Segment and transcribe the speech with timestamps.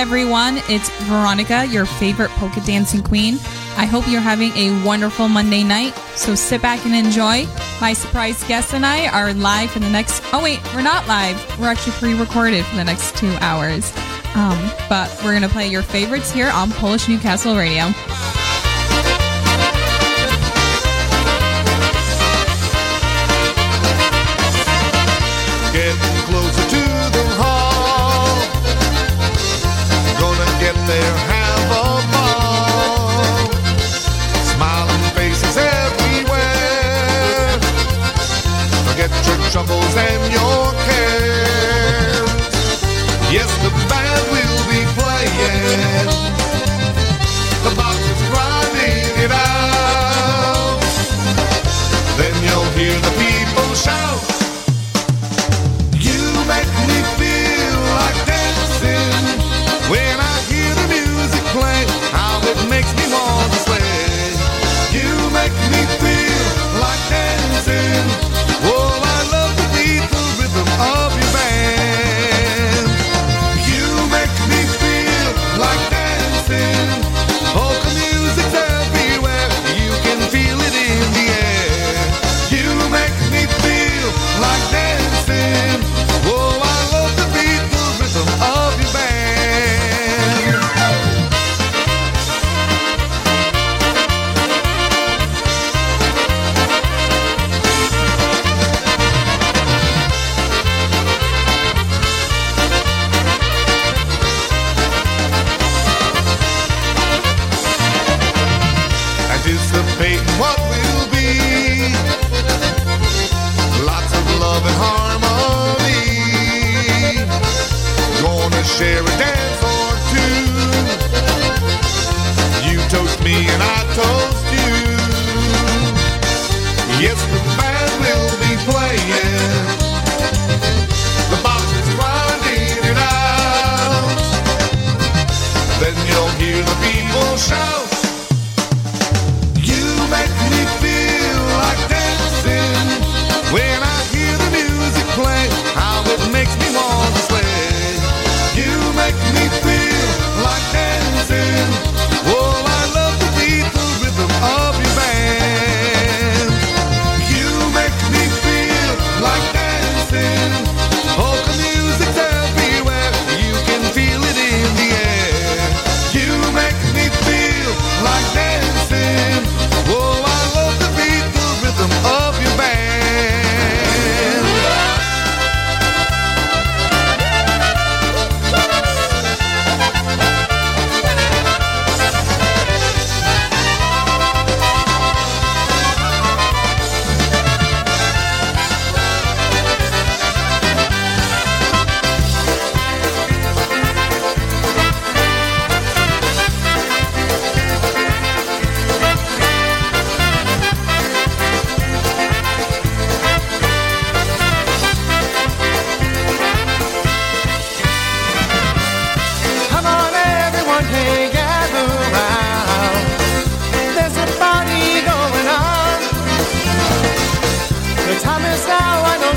[0.00, 0.56] everyone.
[0.70, 3.34] It's Veronica, your favorite polka dancing queen.
[3.76, 5.94] I hope you're having a wonderful Monday night.
[6.16, 7.46] So sit back and enjoy.
[7.82, 10.22] My surprise guest and I are live for the next.
[10.32, 11.36] Oh, wait, we're not live.
[11.60, 13.92] We're actually pre recorded for the next two hours.
[14.34, 17.92] Um, but we're going to play your favorites here on Polish Newcastle Radio.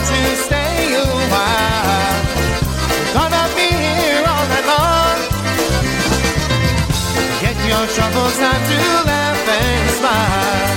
[0.10, 2.20] to stay a while.
[3.14, 5.18] Gonna be here all night long.
[7.44, 10.74] Get your troubles time to laugh and smile.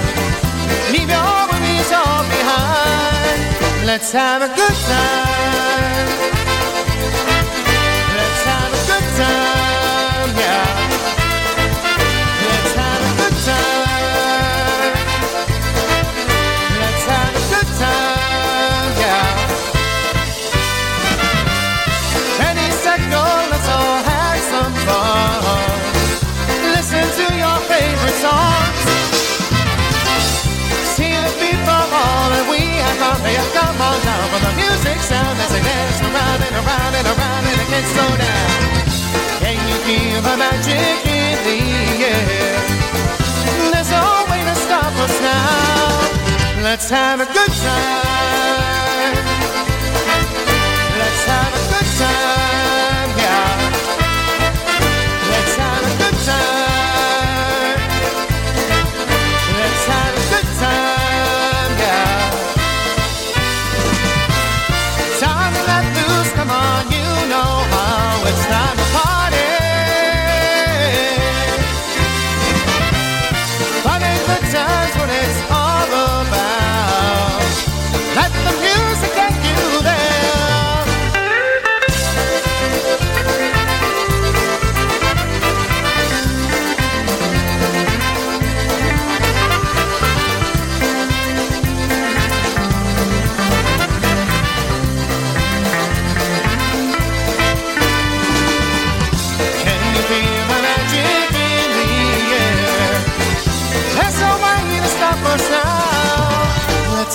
[0.93, 3.41] Leave your worries all behind.
[3.87, 6.46] Let's have a good time.
[33.27, 36.93] Hey, oh, come on now for the music sound as they dance around and around
[36.95, 38.61] and around and it can't slow down.
[39.43, 41.59] Can you feel the magic in the
[42.07, 42.55] air?
[43.73, 46.63] There's no way to stop us now.
[46.63, 48.76] Let's have a good time.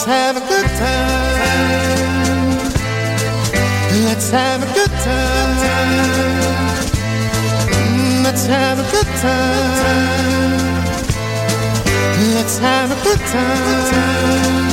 [0.04, 1.38] Let's have a good time.
[4.04, 5.58] Let's have a good time.
[8.24, 10.24] Let's have a good time.
[12.34, 14.71] Let's have a good time.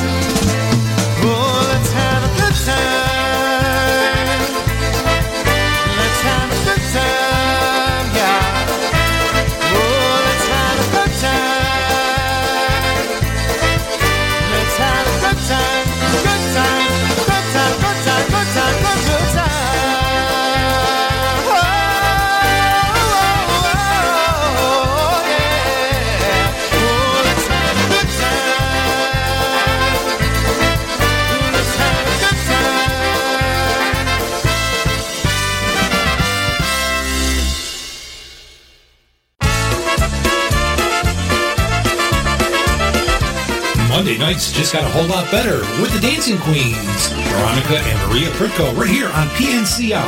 [44.29, 48.77] Nights just got a whole lot better with the Dancing Queens, Veronica and Maria Prytko,
[48.77, 50.05] right here on PNCR.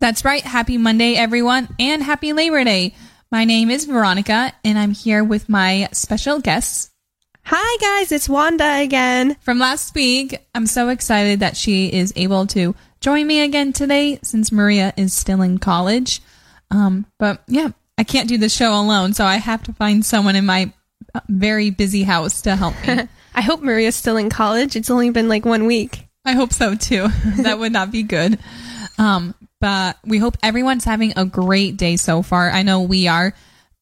[0.00, 0.42] That's right.
[0.42, 2.92] Happy Monday, everyone, and happy Labor Day.
[3.30, 6.90] My name is Veronica, and I'm here with my special guests
[7.48, 9.36] Hi guys, it's Wanda again.
[9.42, 10.36] from last week.
[10.52, 15.14] I'm so excited that she is able to join me again today since Maria is
[15.14, 16.20] still in college.
[16.70, 20.36] Um, but yeah, I can't do the show alone, so I have to find someone
[20.36, 20.72] in my
[21.14, 23.08] uh, very busy house to help me.
[23.34, 24.76] I hope Maria's still in college.
[24.76, 26.06] It's only been like one week.
[26.24, 27.08] I hope so too.
[27.42, 28.38] that would not be good.
[28.98, 32.50] Um, but we hope everyone's having a great day so far.
[32.50, 33.34] I know we are.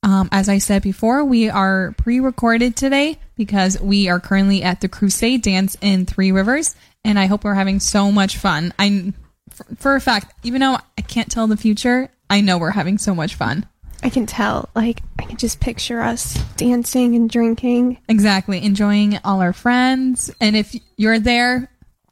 [0.03, 4.81] Um, as I said before, we are pre recorded today because we are currently at
[4.81, 8.75] the Crusade Dance in Three Rivers, and I hope we're having so much fun.
[8.79, 9.15] I,
[9.51, 12.99] for, for a fact, even though I can't tell the future, I know we're having
[12.99, 13.67] so much fun.
[14.03, 14.69] I can tell.
[14.75, 17.99] Like I can just picture us dancing and drinking.
[18.09, 18.63] Exactly.
[18.63, 20.31] Enjoying all our friends.
[20.41, 21.71] And if you're there,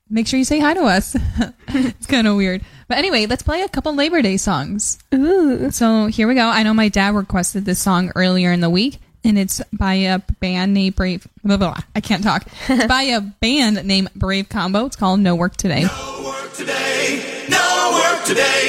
[0.09, 1.17] make sure you say hi to us.
[1.69, 2.63] it's kind of weird.
[2.89, 4.99] But anyway, let's play a couple Labor Day songs.
[5.15, 5.71] Ooh.
[5.71, 6.47] So here we go.
[6.47, 10.19] I know my dad requested this song earlier in the week, and it's by a
[10.41, 11.27] band named Brave.
[11.43, 11.83] Blah, blah, blah.
[11.95, 12.47] I can't talk.
[12.69, 14.87] It's by a band named Brave Combo.
[14.87, 15.83] It's called No Work Today.
[15.83, 18.62] No work today, no work today.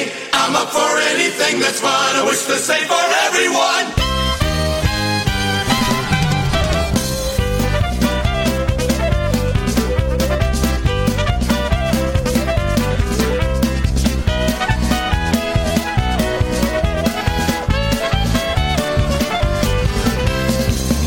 [0.55, 1.89] I'm up for anything that's fun.
[1.89, 2.94] I wish the same for
[3.25, 3.85] everyone.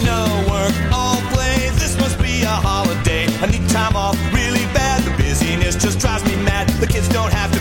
[0.04, 1.70] No work, all play.
[1.78, 3.26] This must be a holiday.
[3.40, 5.04] I need time off really bad.
[5.04, 6.68] The busyness just drives me mad.
[6.80, 7.55] The kids don't have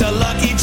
[0.00, 0.57] a lucky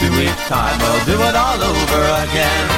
[0.00, 2.68] two weeks' time we'll do it all over again.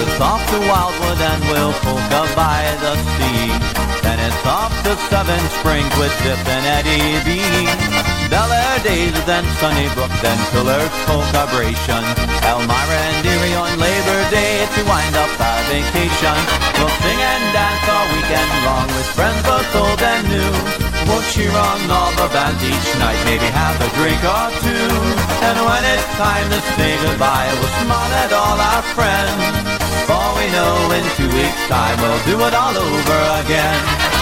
[0.00, 3.46] It's off to Wildwood and we'll polka by the sea.
[4.02, 8.17] Then it's off to Seven Springs with Dip and Eddie B.
[8.30, 12.04] Bel Air Days, then Sunnybrook, then Pillar's Polkabration.
[12.44, 16.36] Elmira and Erie on Labor Day to wind up our vacation.
[16.76, 20.52] We'll sing and dance all weekend long with friends both old and new.
[21.08, 24.92] We'll cheer on all the bands each night, maybe have a drink or two.
[25.48, 29.40] And when it's time to say goodbye, we'll smile at all our friends.
[30.04, 34.17] For we know in two weeks' time we'll do it all over again.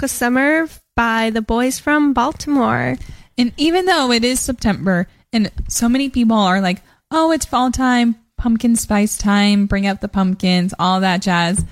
[0.00, 0.66] Polka Summer
[0.96, 2.96] by the boys from Baltimore.
[3.36, 6.80] And even though it is September and so many people are like,
[7.10, 11.62] oh, it's fall time, pumpkin spice time, bring out the pumpkins, all that jazz.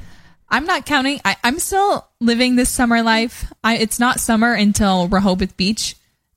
[0.46, 1.22] I'm not counting.
[1.24, 3.50] I, I'm still living this summer life.
[3.64, 5.96] I, it's not summer until Rehoboth Beach.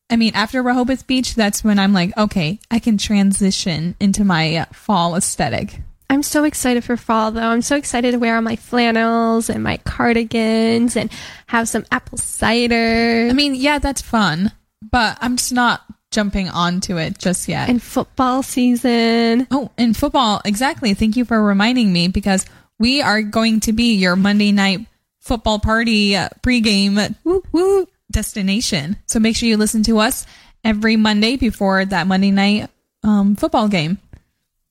[0.09, 4.55] I mean, after Rehoboth Beach, that's when I'm like, okay, I can transition into my
[4.55, 5.81] uh, fall aesthetic.
[6.11, 7.39] I'm so excited for fall though.
[7.39, 11.09] I'm so excited to wear all my flannels and my cardigans and
[11.47, 14.51] have some apple cider I mean, yeah, that's fun,
[14.91, 17.69] but I'm just not jumping onto it just yet.
[17.69, 19.47] and football season.
[19.51, 20.93] Oh, in football, exactly.
[20.95, 22.45] Thank you for reminding me because
[22.77, 24.81] we are going to be your Monday night
[25.21, 28.97] football party uh, pregame woo, woo, destination.
[29.05, 30.25] So make sure you listen to us
[30.61, 32.69] every Monday before that Monday night
[33.01, 33.97] um, football game.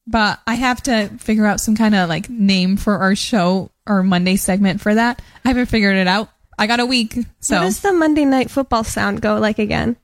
[0.06, 4.02] But I have to figure out some kind of like name for our show or
[4.02, 5.22] Monday segment for that.
[5.44, 6.28] I haven't figured it out.
[6.58, 9.96] I got a week, so What does the Monday night football sound go like again?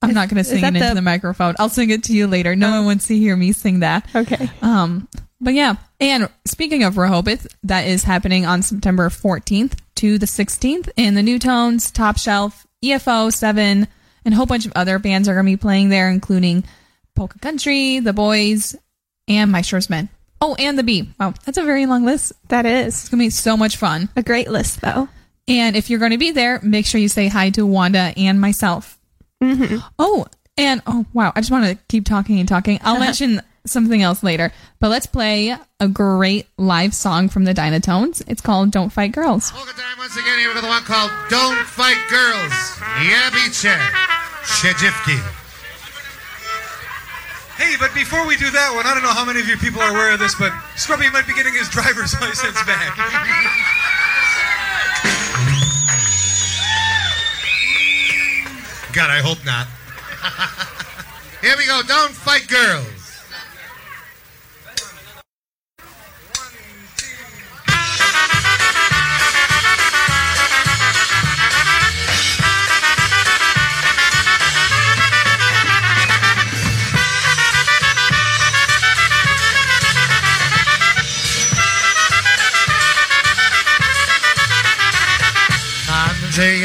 [0.00, 1.56] I'm not going to sing it into the- the microphone.
[1.58, 2.54] I'll sing it to you later.
[2.54, 4.06] No one wants to hear me sing that.
[4.14, 4.48] Okay.
[4.62, 5.08] Um,
[5.40, 10.88] but yeah, and speaking of Rehoboth, that is happening on September 14th to the 16th,
[10.96, 13.88] in the New Tones, Top Shelf, EFO, Seven,
[14.24, 16.62] and a whole bunch of other bands are going to be playing there, including
[17.16, 18.76] Polka Country, The Boys,
[19.28, 20.08] and Maestro's Men.
[20.40, 21.08] Oh, and the Bee.
[21.18, 22.32] Wow, that's a very long list.
[22.48, 24.08] That is It's going to be so much fun.
[24.16, 25.08] a great list though.
[25.48, 28.40] And if you're going to be there, make sure you say hi to Wanda and
[28.40, 28.98] myself.
[29.42, 29.78] Mm-hmm.
[29.98, 32.78] Oh, and oh wow, I just want to keep talking and talking.
[32.82, 38.22] I'll mention something else later, but let's play a great live song from the Dynatones.
[38.26, 41.64] It's called "Don't Fight Girls." Polka time once again here with the one called Don't
[41.66, 42.52] Fight Girls.
[43.06, 43.76] Yabice.
[44.44, 45.47] Shejivki.
[47.58, 49.82] Hey, but before we do that one, I don't know how many of you people
[49.82, 52.94] are aware of this, but Scrubby might be getting his driver's license back.
[58.94, 59.66] God, I hope not.
[61.42, 61.82] here we go.
[61.86, 62.97] Don't fight girls.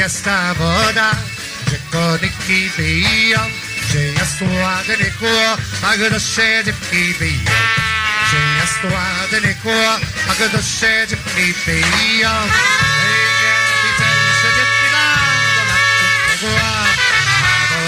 [0.04, 1.10] Gdzie jest ta woda,
[1.66, 3.40] gdzie koniki piją,
[3.82, 7.50] gdzie jest ładny chłop, a gdy się dziewki biją.
[8.26, 10.48] Gdzie jest ładny chłop, a nie
[13.82, 14.08] widzę
[14.40, 15.76] się dziewki dało na
[16.28, 16.52] tego,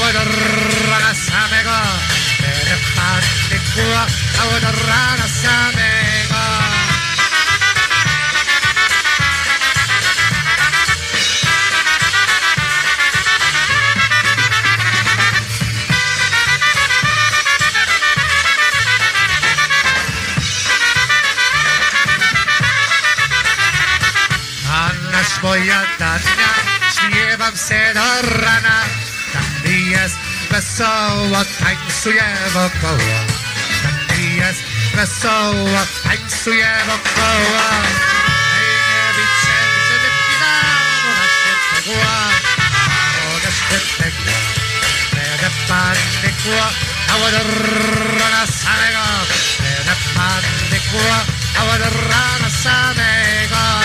[4.46, 4.90] od
[25.56, 26.54] dnia
[26.94, 28.84] śpiewam się do rana.
[29.34, 30.16] Tak mi jest
[30.52, 33.18] wesoło, tańcuję wokoło.
[33.84, 34.64] Tak mi jest
[34.96, 37.64] wesoło, tańcuję wokoło.
[38.54, 39.58] Hej, nie widzę,
[39.90, 40.10] że.
[47.10, 47.34] A od
[48.20, 49.06] rana samego.
[49.60, 51.16] Będę patykło,
[51.58, 51.64] a
[52.64, 53.79] samego.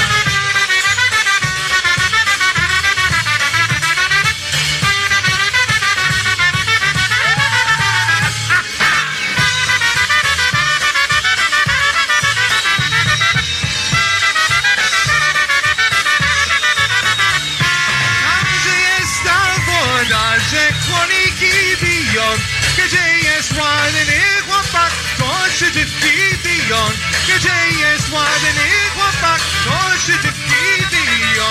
[22.77, 26.91] Gdzie jest ładny chłopak, to dziewki biją.
[27.29, 31.49] Gdzie jest ładny chłopak, to dziewki biją.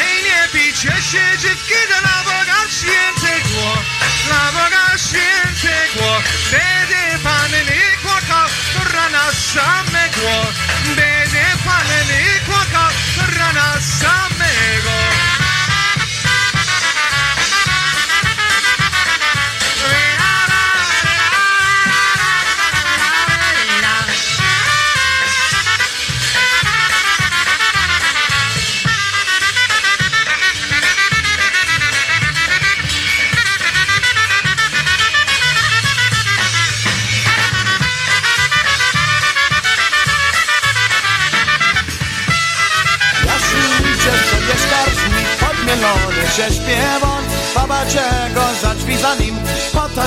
[0.00, 3.82] Ej, nie bijcie się dziewki, dla Boga świętego,
[4.26, 6.22] dla Boga świętego.
[6.50, 10.46] Będę panny kłakał, do rana samego.
[10.86, 14.29] Będę panny kłakał, do rana samego.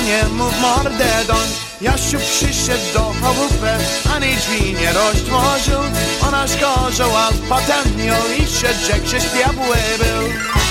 [0.06, 1.48] Nie mów mordę doń.
[1.80, 3.70] Jasiu przyszedł do chałupy,
[4.16, 5.80] ani drzwi nie roztworzył
[6.28, 8.68] Ona szkorzała z potemnią i się
[9.06, 10.63] że śpiewły był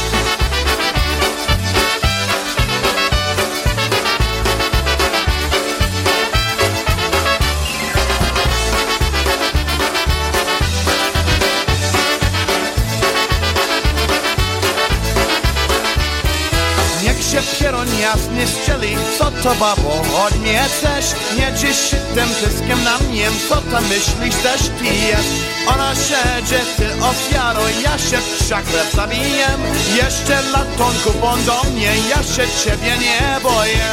[18.01, 21.05] jasny strzeli, co to babo, od mnie też
[21.37, 24.35] Nie dziś tym pyskiem na mnie, co tam myślisz?
[24.43, 25.33] Też ty jest.
[25.67, 29.47] Ona siedzie, ty ofiaro, ja się wszakle zabiję.
[29.95, 33.87] Jeszcze latonku bądź do mnie, ja się ciebie nie boję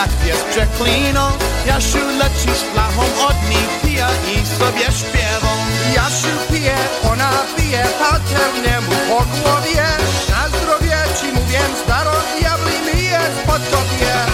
[0.00, 1.20] jak pies przekliną
[1.66, 5.52] Jasiu leci z flachą od nich, pija i sobie śpiewą
[5.94, 6.76] Jasiu pije,
[7.12, 9.86] ona pije, paternemu po głowie.
[10.30, 14.29] Na zdrowie ci mówię, staro diabli mi jest pod tobie.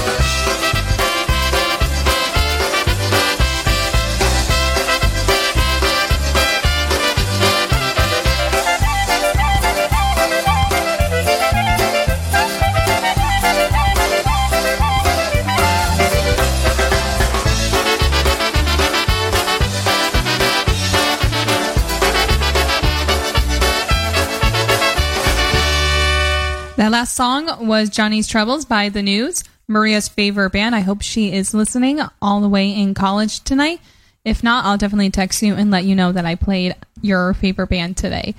[27.07, 30.75] Last song was Johnny's Troubles by The News, Maria's favorite band.
[30.75, 33.81] I hope she is listening all the way in college tonight.
[34.25, 37.69] If not, I'll definitely text you and let you know that I played your favorite
[37.69, 38.35] band today.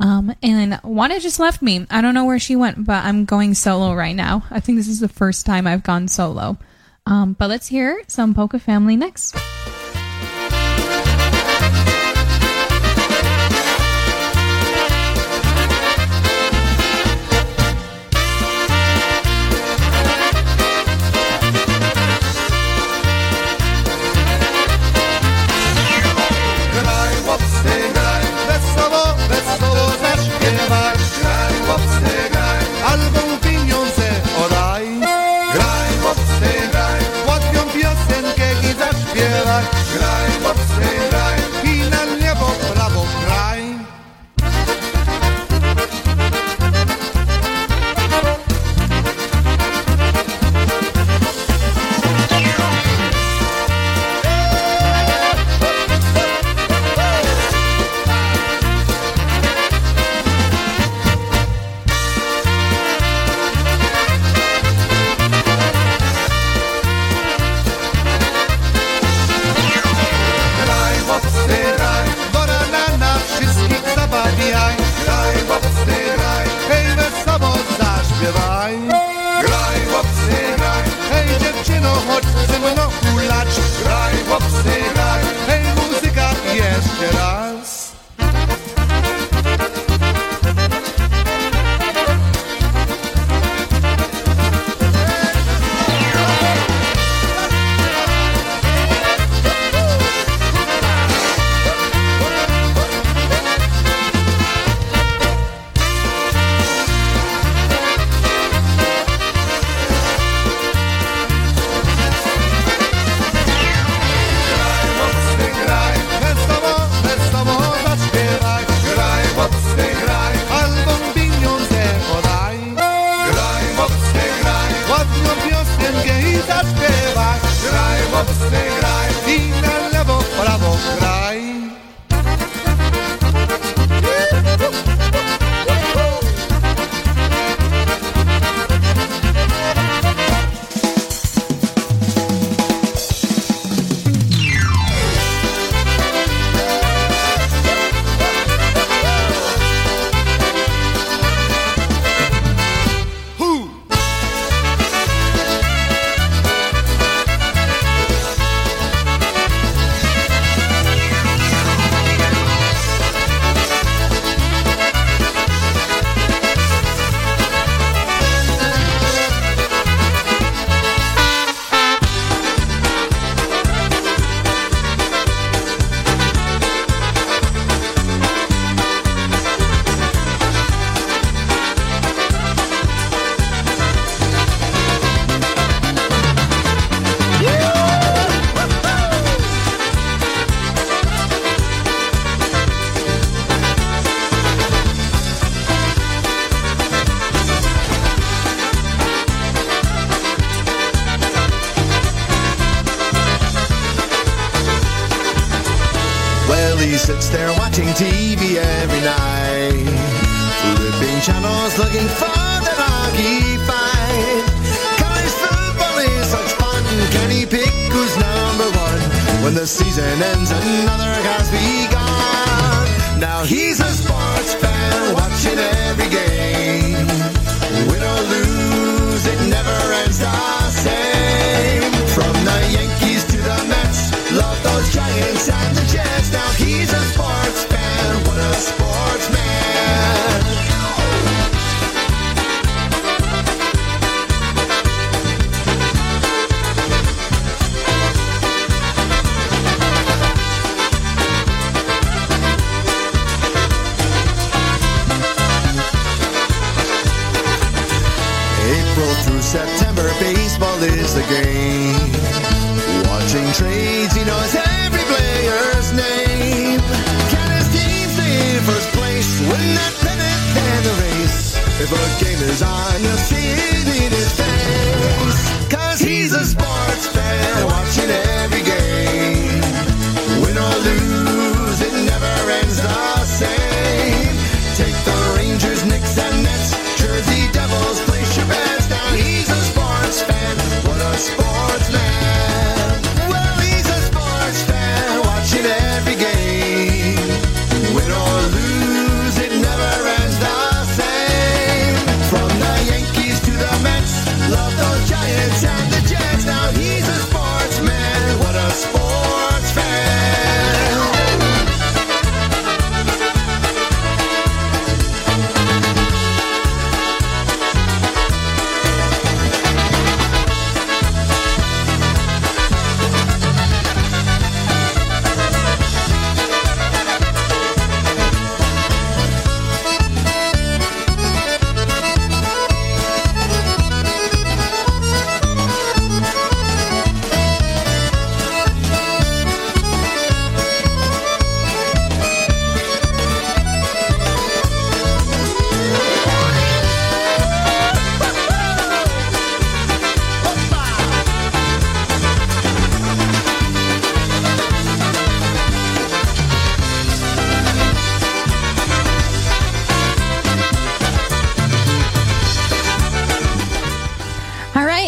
[0.00, 1.86] Um, and Wanda just left me.
[1.88, 4.44] I don't know where she went, but I'm going solo right now.
[4.50, 6.58] I think this is the first time I've gone solo.
[7.06, 9.36] Um, but let's hear some Polka Family next.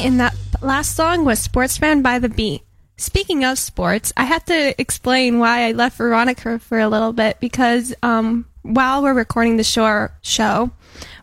[0.02, 2.62] in that last song was Sportsman by the Beat.
[2.96, 7.38] Speaking of sports, I have to explain why I left Veronica for a little bit
[7.40, 10.70] because um, while we're recording the show, show,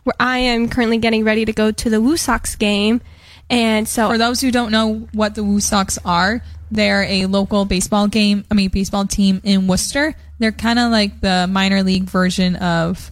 [0.04, 3.02] where I am currently getting ready to go to the Woo Sox game.
[3.50, 7.66] And so, for those who don't know what the Woo Sox are, they're a local
[7.66, 8.44] baseball game.
[8.50, 10.14] I mean, baseball team in Worcester.
[10.38, 13.10] They're kind of like the minor league version of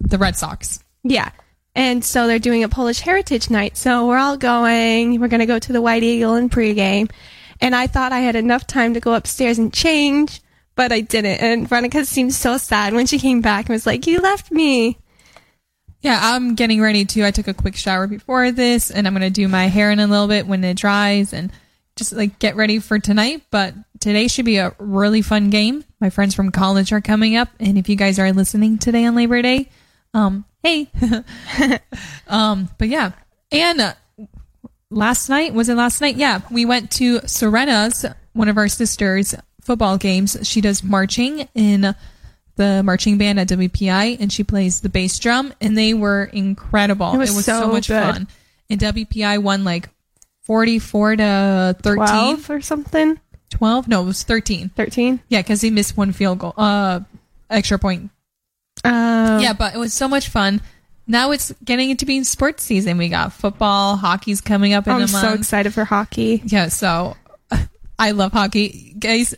[0.00, 0.82] the Red Sox.
[1.02, 1.30] Yeah.
[1.76, 3.76] And so they're doing a Polish Heritage Night.
[3.76, 5.20] So we're all going.
[5.20, 7.10] We're going to go to the White Eagle and pregame.
[7.60, 10.40] And I thought I had enough time to go upstairs and change,
[10.74, 11.42] but I didn't.
[11.42, 14.98] And Veronica seemed so sad when she came back and was like, You left me.
[16.00, 17.26] Yeah, I'm getting ready too.
[17.26, 20.00] I took a quick shower before this, and I'm going to do my hair in
[20.00, 21.52] a little bit when it dries and
[21.94, 23.42] just like get ready for tonight.
[23.50, 25.84] But today should be a really fun game.
[26.00, 29.14] My friends from college are coming up, and if you guys are listening today on
[29.14, 29.68] Labor Day,
[30.14, 31.80] um, hey.
[32.28, 33.12] um, but yeah,
[33.52, 33.94] and uh,
[34.90, 36.16] last night was it last night?
[36.16, 40.36] Yeah, we went to Serena's, one of our sisters' football games.
[40.42, 41.94] She does marching in
[42.56, 47.14] the marching band at WPI, and she plays the bass drum, and they were incredible.
[47.14, 48.02] It was so much good.
[48.02, 48.28] fun.
[48.68, 49.88] And WPI won like
[50.42, 52.06] 44 to 13.
[52.06, 53.20] 12 or something?
[53.50, 53.88] 12?
[53.88, 54.70] No, it was 13.
[54.70, 55.20] 13?
[55.28, 57.00] Yeah, because he missed one field goal, uh,
[57.48, 58.10] extra point.
[58.86, 60.60] Um, Yeah, but it was so much fun.
[61.06, 62.98] Now it's getting into being sports season.
[62.98, 66.42] We got football, hockey's coming up in I'm a so excited for hockey.
[66.44, 67.16] Yeah, so
[67.98, 68.94] I love hockey.
[68.98, 69.34] Guys,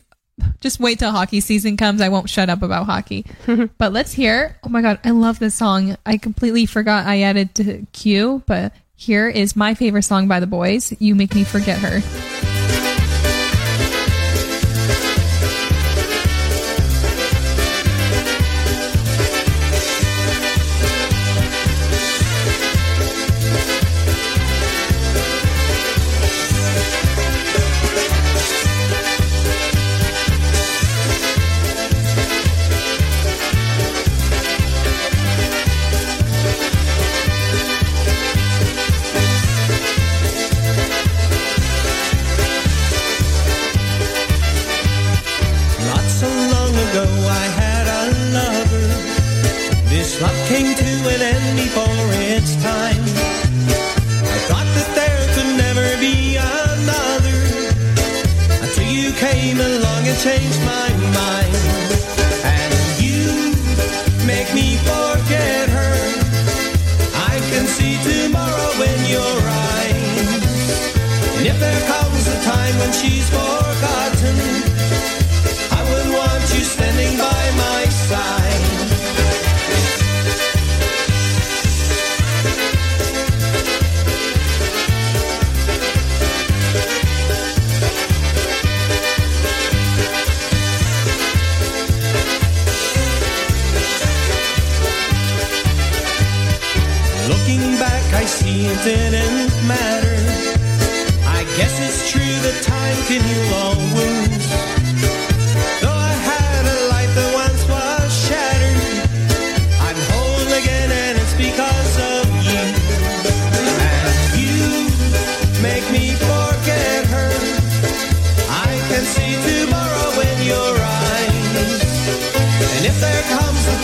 [0.61, 2.01] just wait till hockey season comes.
[2.01, 3.27] I won't shut up about hockey.
[3.79, 4.57] but let's hear.
[4.65, 5.97] Oh my god, I love this song.
[6.07, 10.47] I completely forgot I added to queue, but here is my favorite song by the
[10.47, 10.95] boys.
[10.99, 12.48] You make me forget her.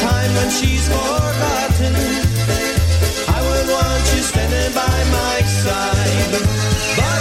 [0.00, 1.94] Time when she's forgotten,
[3.36, 7.13] I would want you standing by my side.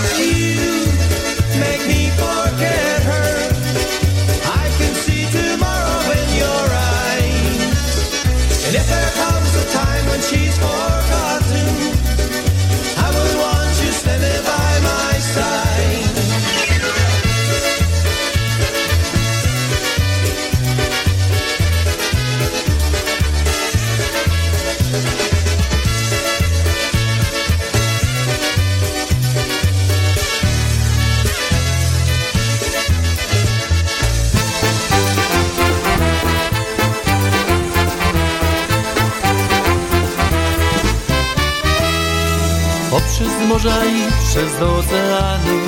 [43.63, 45.59] Morza i przez oceany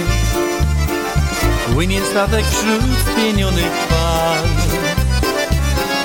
[1.73, 4.43] Płynie statek wśród spienionych fal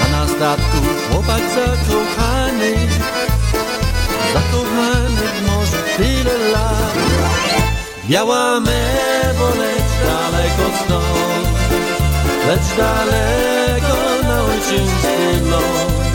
[0.04, 0.78] A na statku
[1.10, 2.74] chłopak zakochany
[4.32, 6.94] Zakochany w morzu tyle lat.
[8.08, 11.48] Biała mebo, lecz daleko stąd
[12.46, 16.10] Lecz daleko na ojczysty ląd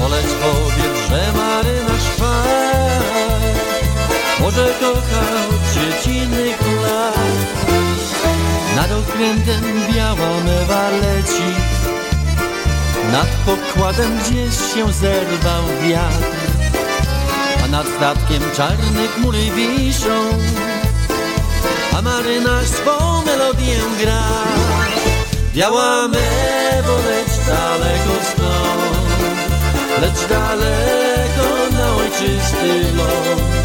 [0.00, 2.67] Poleć powiedz, że marynarz fal
[4.40, 7.18] Może kochał dziecinnych lat
[8.76, 11.48] Nad okrętem biała mewa leci
[13.12, 16.38] Nad pokładem gdzieś się zerwał wiatr
[17.64, 20.28] A nad statkiem czarne chmury wiszą,
[21.98, 24.22] a marynarz swą melodię gra.
[25.54, 29.20] Biała mewo, lecz daleko stąd,
[30.00, 33.57] lecz daleko na ojczysty ląd.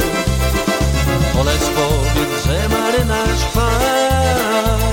[1.34, 4.84] Polecz powiedz, że marynarz wpadł,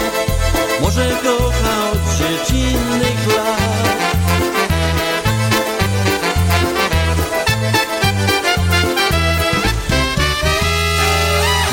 [0.80, 3.90] może kocha od dziecinnych lat.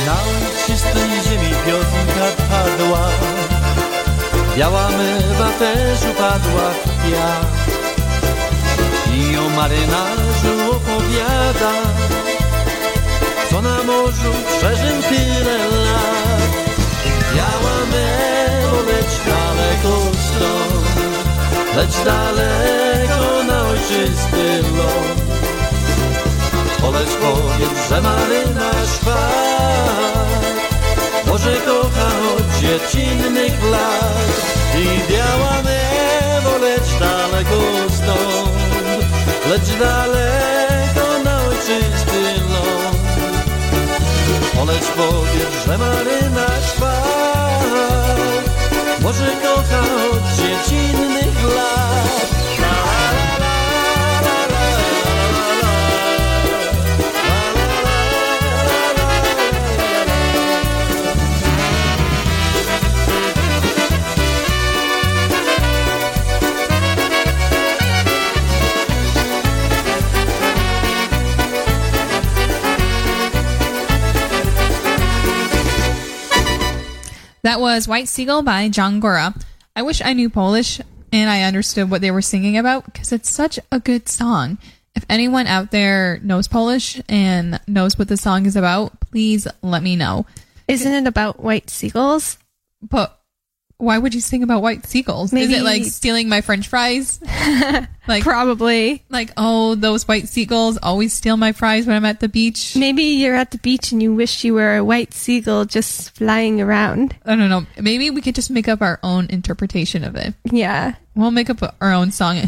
[0.05, 3.09] Na ojczystej ziemi piosenka padła,
[4.57, 7.67] biała mewa też upadła w piach.
[9.13, 11.73] I o marynarzu opowiada,
[13.49, 16.51] co na morzu przeżył tyle lat.
[17.35, 19.93] Biała mewo, lecz daleko
[20.27, 20.87] stąd,
[21.75, 25.21] lecz daleko na ojczysty ląd.
[26.81, 30.37] Polecz powiedz, że marynarz wpadł,
[31.27, 34.47] może kocha od dziecinnych lat.
[34.75, 37.61] I biała mewo, lecz daleko
[37.95, 39.05] stąd,
[39.49, 42.96] lecz daleko na ojczysty ląd.
[44.57, 47.75] Polecz powiedz, że marynarz wpadł,
[49.01, 49.79] może kocha
[50.11, 52.36] od dziecinnych lat.
[77.47, 79.33] That was White Seagull by John Gora.
[79.73, 80.81] I wish I knew Polish
[81.13, 84.57] and I understood what they were singing about because it's such a good song.
[84.95, 89.81] If anyone out there knows Polish and knows what the song is about, please let
[89.81, 90.25] me know.
[90.67, 92.37] Isn't it about white seagulls?
[92.81, 93.17] But
[93.79, 95.31] why would you sing about white seagulls?
[95.33, 97.19] Is it like stealing my french fries?
[98.07, 99.03] like Probably.
[99.09, 102.75] like oh those white seagulls always steal my fries when I'm at the beach.
[102.75, 106.59] Maybe you're at the beach and you wish you were a white seagull just flying
[106.59, 107.15] around.
[107.23, 107.67] I don't know.
[107.79, 110.33] Maybe we could just make up our own interpretation of it.
[110.51, 110.95] Yeah.
[111.15, 112.41] We'll make up our own song.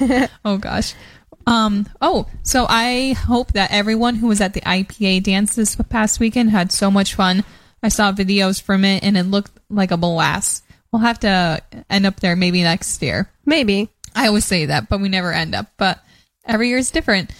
[0.44, 0.94] oh gosh.
[1.46, 1.86] Um.
[2.00, 6.50] Oh, so I hope that everyone who was at the IPA dance this past weekend
[6.50, 7.44] had so much fun.
[7.82, 10.63] I saw videos from it and it looked like a blast.
[10.94, 13.28] We'll have to end up there maybe next year.
[13.44, 13.88] Maybe.
[14.14, 15.66] I always say that, but we never end up.
[15.76, 15.98] But
[16.46, 17.32] every year is different.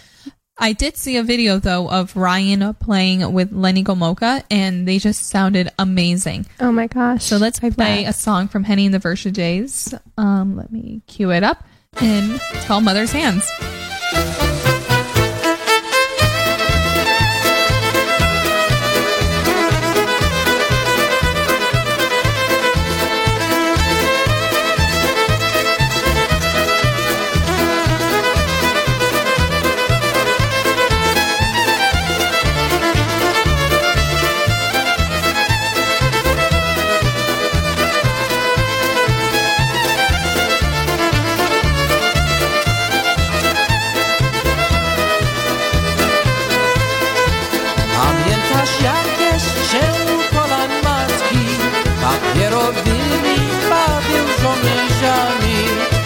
[0.59, 5.29] I did see a video though of Ryan playing with Lenny Gomulka, and they just
[5.29, 6.47] sounded amazing.
[6.59, 7.23] Oh my gosh.
[7.23, 8.11] So let's I play bet.
[8.11, 9.97] a song from Henny and the Versatones.
[10.19, 11.63] Um, let me cue it up,
[12.01, 13.49] and it's called Mother's Hands.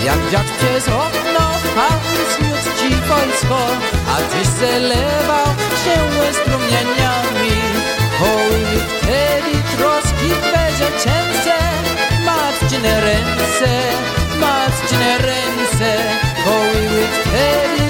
[0.08, 3.58] Jak dziad przez okno wpadł zniósł ci wojsko
[4.12, 5.46] A tyś zelewał
[5.84, 5.96] się
[6.32, 7.56] strumieniami.
[8.18, 11.54] Hoły wtedy troski będzie cięce
[12.24, 13.70] Matczyne ręce,
[14.40, 15.96] matczyne ręce.
[16.44, 17.87] Hoły wtedy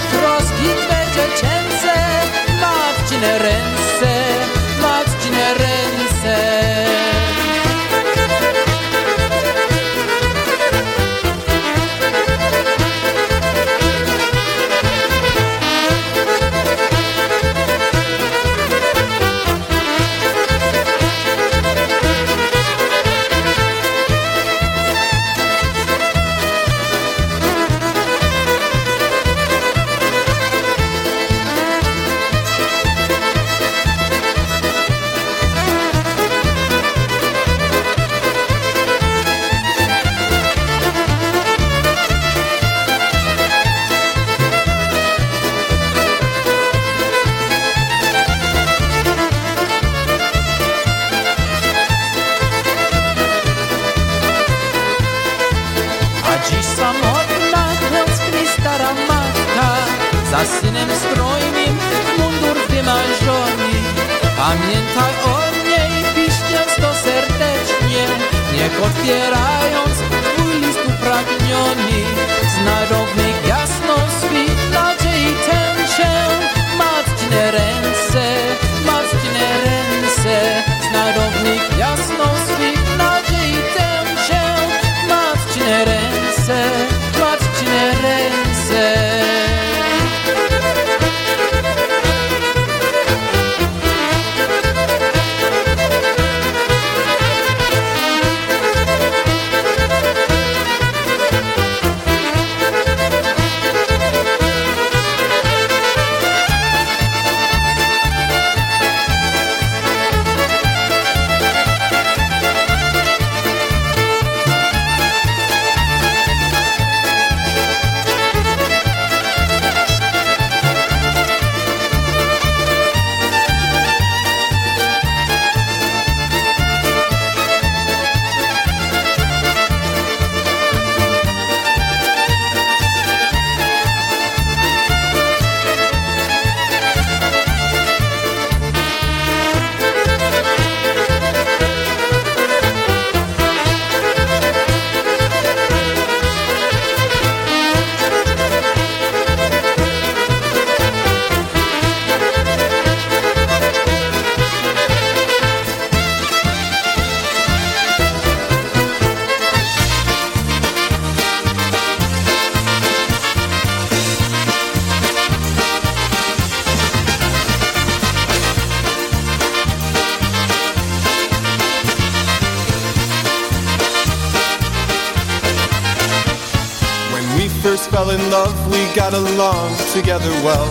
[179.99, 180.71] together well.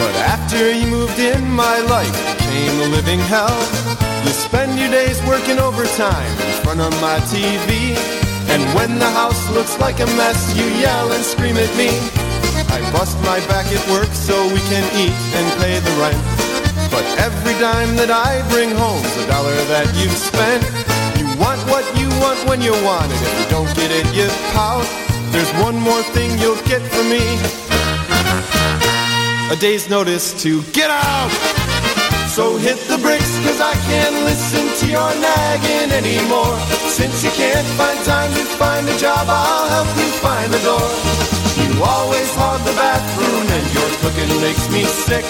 [0.00, 3.52] But after you moved in, my life became a living hell.
[4.24, 7.92] You spend your days working overtime in front of my TV.
[8.48, 11.92] And when the house looks like a mess, you yell and scream at me.
[12.72, 16.24] I bust my back at work so we can eat and pay the rent.
[16.88, 20.64] But every dime that I bring home's a dollar that you've spent.
[21.20, 23.20] You want what you want when you want it.
[23.20, 24.24] If you don't get it, you
[24.56, 24.88] pout.
[25.36, 27.63] There's one more thing you'll get from me.
[29.50, 31.30] A day's notice to get out.
[32.28, 36.58] So hit the bricks, cause I can't listen to your nagging anymore.
[36.88, 40.88] Since you can't find time to find a job, I'll help you find the door.
[41.60, 45.24] You always hog the bathroom and your cooking makes me sick.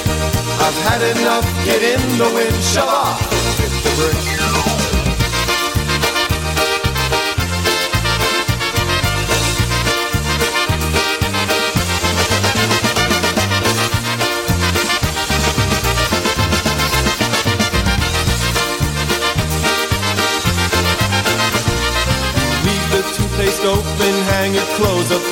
[0.62, 3.21] I've had enough, get in the wind, shove off,
[3.59, 4.43] hit the bricks.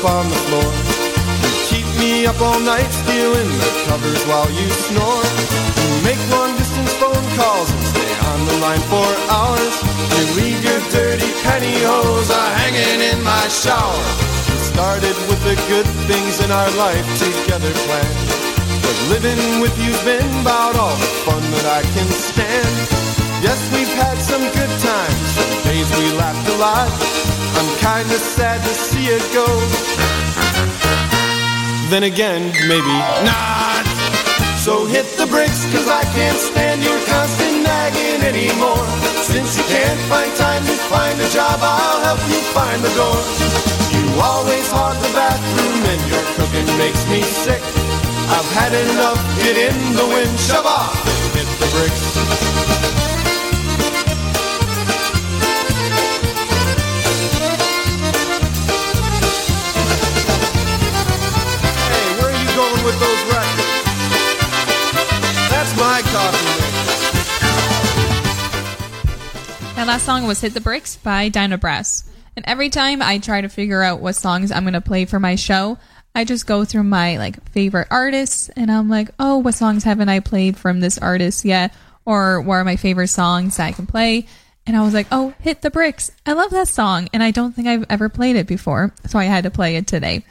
[0.04, 0.70] On the floor.
[1.46, 5.22] You keep me up all night, stealing the covers while you snore.
[5.78, 9.74] You make long distance phone calls and stay on the line for hours.
[10.10, 14.02] You leave your dirty pantyhose uh, hanging in my shower.
[14.50, 18.18] We started with the good things in our life together planned.
[18.82, 22.74] But living with you's been about all the fun that I can stand.
[23.38, 27.31] Yes, we've had some good times, some days we laughed a lot.
[27.58, 29.46] I'm kinda sad to see it go.
[31.90, 32.94] Then again, maybe
[33.28, 33.84] not.
[34.64, 38.86] So hit the bricks, cause I can't stand your constant nagging anymore.
[39.20, 43.18] Since you can't find time to find a job, I'll help you find the door.
[43.92, 47.62] You always hog the bathroom and your cooking makes me sick.
[48.30, 50.94] I've had enough, get in the wind, shove off,
[51.34, 52.81] hit the bricks.
[63.02, 63.66] Those records?
[65.50, 66.52] That's my coffee.
[69.74, 72.08] That last song was Hit the Bricks by Dynabrass.
[72.36, 75.18] And every time I try to figure out what songs I'm going to play for
[75.18, 75.78] my show,
[76.14, 80.08] I just go through my like favorite artists and I'm like, "Oh, what songs haven't
[80.08, 81.74] I played from this artist yet?"
[82.04, 84.26] Or what are my favorite songs that I can play?
[84.64, 86.12] And I was like, "Oh, Hit the Bricks.
[86.24, 89.24] I love that song and I don't think I've ever played it before." So I
[89.24, 90.24] had to play it today.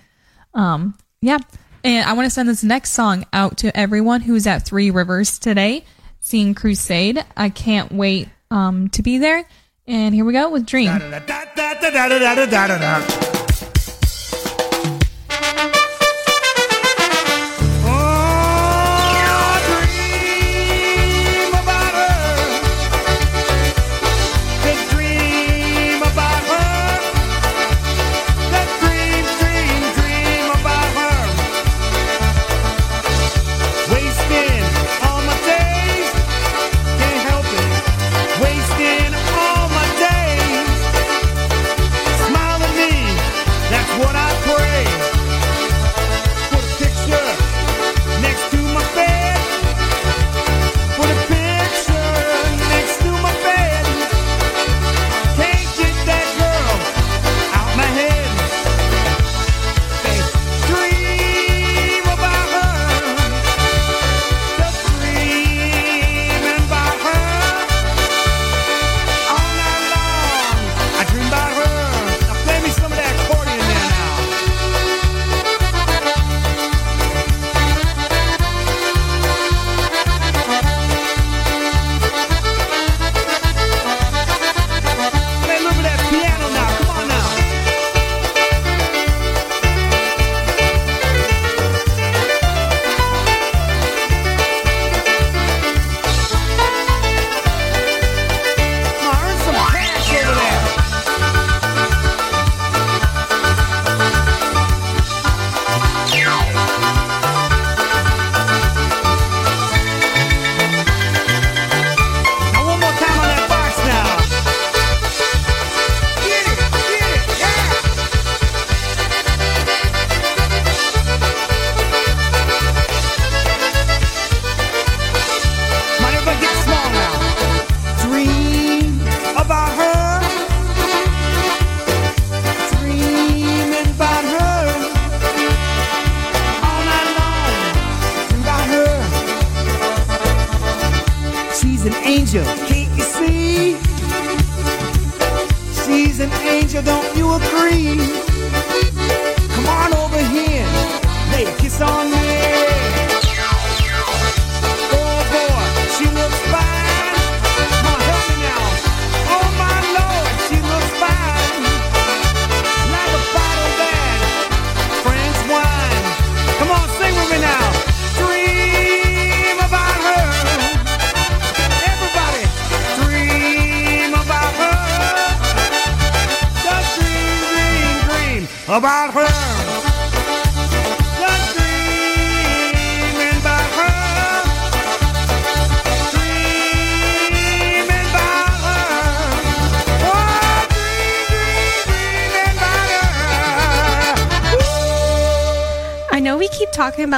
[0.53, 1.39] Um, yeah.
[1.83, 5.39] And I want to send this next song out to everyone who's at Three Rivers
[5.39, 5.83] today
[6.19, 7.23] seeing Crusade.
[7.35, 9.45] I can't wait um, to be there.
[9.87, 10.91] And here we go with Dream.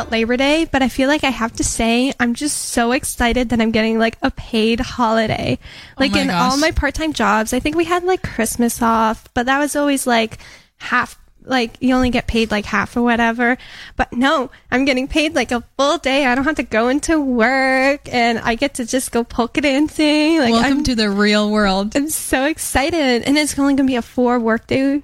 [0.04, 3.49] About Labor Day, but I feel like I have to say I'm just so excited
[3.49, 5.58] that I'm getting like a paid holiday.
[5.62, 6.51] Oh like my in gosh.
[6.51, 10.06] all my part-time jobs, I think we had like Christmas off, but that was always
[10.06, 10.39] like
[10.78, 13.58] half like you only get paid like half or whatever.
[13.95, 16.26] But no, I'm getting paid like a full day.
[16.26, 20.39] I don't have to go into work and I get to just go polka dancing.
[20.39, 21.95] Like Welcome I'm, to the real world.
[21.95, 23.24] I'm so excited.
[23.24, 25.01] And it's only gonna be a four workday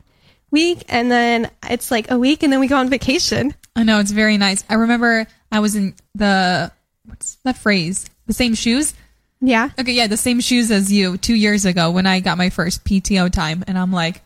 [0.52, 3.54] week and then it's like a week and then we go on vacation.
[3.76, 4.63] I know it's very nice.
[4.70, 6.72] I remember I was in the
[7.05, 8.09] what's that phrase?
[8.28, 8.93] The same shoes.
[9.41, 9.70] Yeah.
[9.80, 12.84] Okay, yeah, the same shoes as you two years ago when I got my first
[12.84, 14.22] PTO time, and I'm like,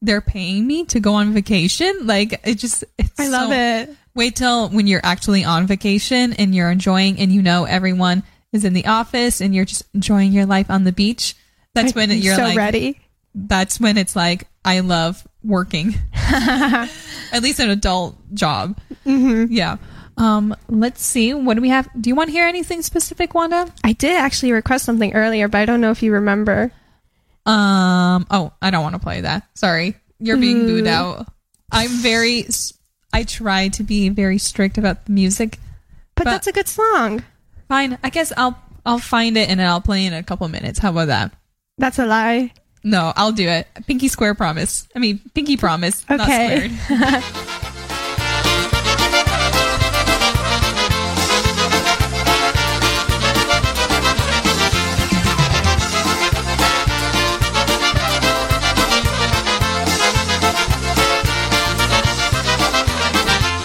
[0.00, 2.06] they're paying me to go on vacation.
[2.06, 3.96] Like it just, it's I love so- it.
[4.14, 8.22] Wait till when you're actually on vacation and you're enjoying, and you know everyone
[8.52, 11.34] is in the office, and you're just enjoying your life on the beach.
[11.74, 13.00] That's when I'm you're so like ready.
[13.34, 15.94] That's when it's like I love working.
[17.32, 18.78] At least an adult job.
[19.04, 19.48] Mhm.
[19.50, 19.76] Yeah.
[20.18, 21.32] Um, let's see.
[21.34, 21.88] What do we have?
[21.98, 23.66] Do you want to hear anything specific, Wanda?
[23.82, 26.70] I did actually request something earlier, but I don't know if you remember.
[27.46, 28.26] Um.
[28.30, 29.44] Oh, I don't want to play that.
[29.54, 31.26] Sorry, you're being booed out.
[31.72, 32.46] I'm very.
[33.12, 35.58] I try to be very strict about the music,
[36.14, 37.24] But, that's a good song.
[37.68, 37.98] fine.
[38.04, 38.56] I guess I'll
[38.86, 40.78] I'll find it and I'll play it in a couple minutes.
[40.78, 41.32] How about that?
[41.78, 42.52] That's a lie.
[42.84, 43.68] No, I'll do it.
[43.86, 44.86] Pinky square promise.
[44.94, 46.04] I mean, pinky promise.
[46.08, 46.68] Not Okay.
[46.84, 47.22] squared.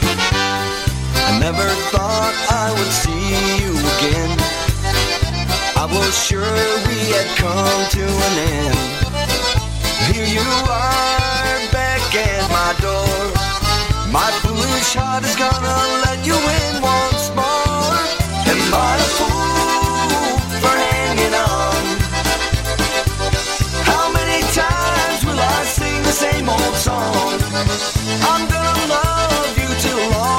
[0.09, 4.31] I never thought I would see you again.
[5.75, 6.41] I was sure
[6.87, 8.76] we had come to an end.
[10.17, 13.29] Here you are back at my door.
[14.11, 17.93] My foolish heart is gonna let you in once more.
[18.49, 21.83] Am I a fool for hanging on?
[23.85, 27.37] How many times will I sing the same old song?
[28.25, 30.36] I'm gonna love you till all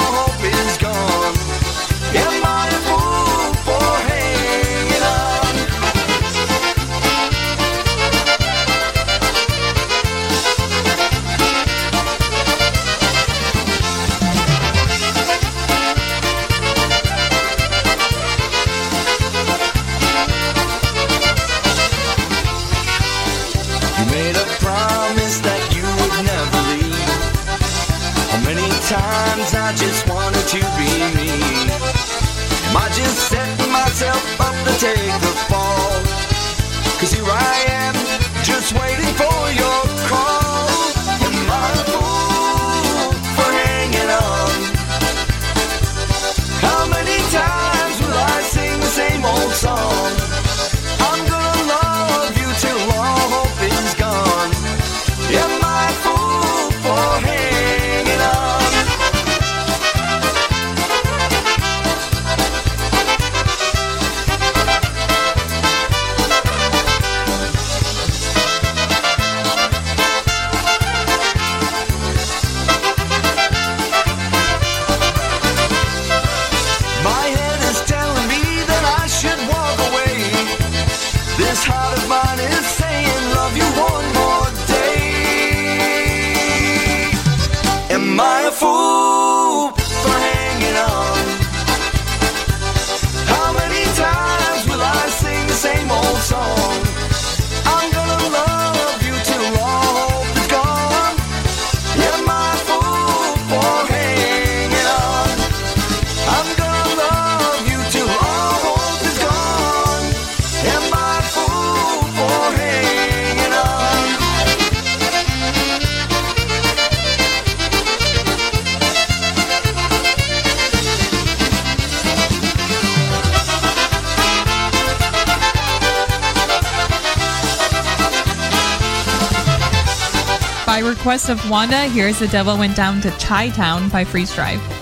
[131.08, 134.77] request of Wanda, here's The Devil Went Down to Chi Town by Freeze Dried.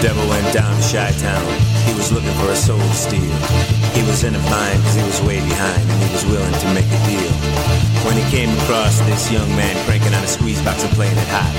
[0.00, 1.44] Devil went down to Chi Town.
[1.84, 3.36] He was looking for a soul to steal.
[3.92, 6.68] He was in a bind because he was way behind and he was willing to
[6.72, 7.32] make a deal.
[8.08, 11.28] When he came across this young man cranking on a squeeze box and playing it
[11.28, 11.52] hot,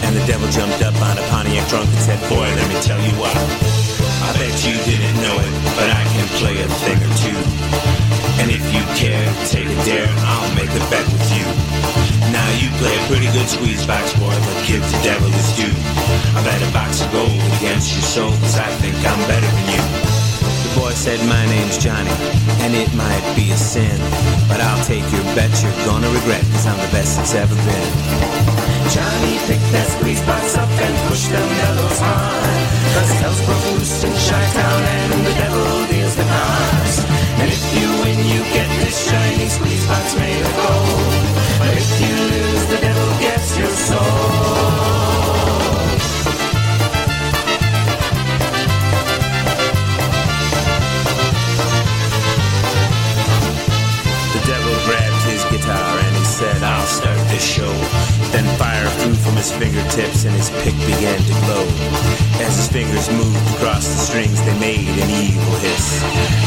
[0.00, 3.00] and the devil jumped up on a Pontiac trunk and said, Boy, let me tell
[3.04, 3.36] you what.
[3.36, 7.40] I bet you didn't know it, but I can play a thing or two.
[8.40, 11.63] And if you care, take a dare, I'll make a bet with you.
[12.34, 15.70] Now you play a pretty good squeeze box, boy, but give the devil his due.
[16.34, 17.30] I bet a box of gold
[17.62, 19.82] against your soul, cause I think I'm better than you.
[20.66, 22.10] The boy said, My name's Johnny,
[22.66, 23.94] and it might be a sin,
[24.50, 28.34] but I'll take your bet you're gonna regret, cause I'm the best it's ever been.
[28.90, 32.58] Johnny picked that squeeze box up and pushed them bellows hard.
[32.98, 36.96] Cause hell's broke loose in Chi-Town and the devil deals the cards.
[37.38, 41.23] And if you win, you get this shiny squeeze box made of gold.
[58.34, 61.66] Then fire flew from his fingertips and his pick began to glow.
[62.42, 66.02] As his fingers moved across the strings, they made an evil hiss.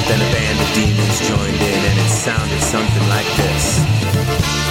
[0.08, 4.67] Then a band of demons joined in and it sounded something like this.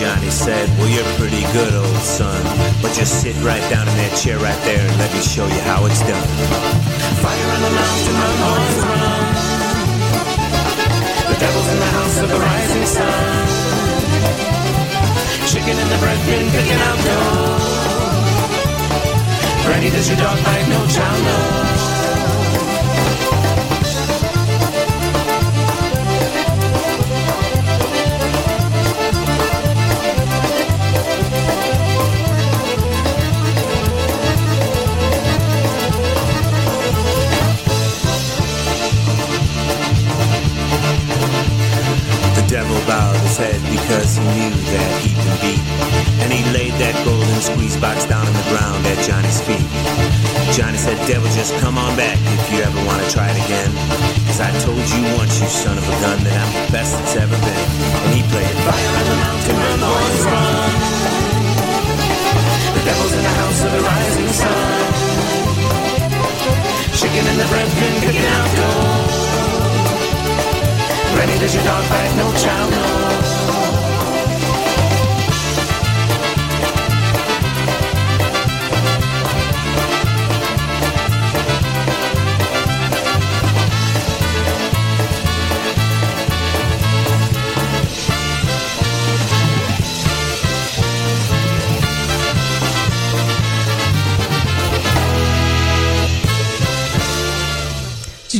[0.00, 2.40] Johnny said, Well, you're pretty good, old son.
[2.80, 5.60] But just sit right down in that chair right there and let me show you
[5.68, 6.28] how it's done.
[7.20, 9.28] Fire on the mountain, run, boys, run.
[11.28, 13.44] The devil's in the house of the rising sun.
[15.52, 17.60] Chicken in the bread bin, picking out dough.
[19.68, 20.64] Granny, does your dog bite?
[20.72, 21.69] No child knows.
[43.38, 45.62] Because he knew that he'd been beat.
[46.18, 49.62] And he laid that golden squeeze box down on the ground at Johnny's feet.
[50.50, 53.70] Johnny said, Devil, just come on back if you ever want to try it again.
[54.26, 57.14] Cause I told you once, you son of a gun, that I'm the best that's
[57.22, 57.66] ever been.
[58.02, 60.90] And he played Fire on the mountain, run, run.
[62.74, 64.58] The devil's in the house of the rising sun.
[66.98, 69.30] Chicken in the bread bin, picking out gold.
[71.14, 72.14] Ready does your dog bite?
[72.16, 73.19] No child knows.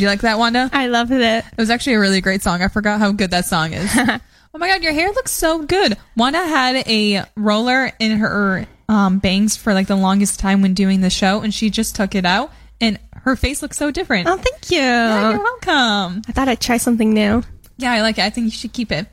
[0.01, 0.71] Did you like that, Wanda?
[0.73, 1.21] I loved it.
[1.21, 2.63] It was actually a really great song.
[2.63, 3.95] I forgot how good that song is.
[4.55, 5.95] oh my god, your hair looks so good.
[6.17, 11.03] Wanda had a roller in her um, bangs for like the longest time when doing
[11.03, 14.27] the show, and she just took it out, and her face looks so different.
[14.27, 14.79] Oh, thank you.
[14.79, 16.23] Yeah, you're welcome.
[16.27, 17.43] I thought I'd try something new.
[17.77, 18.23] Yeah, I like it.
[18.23, 19.07] I think you should keep it.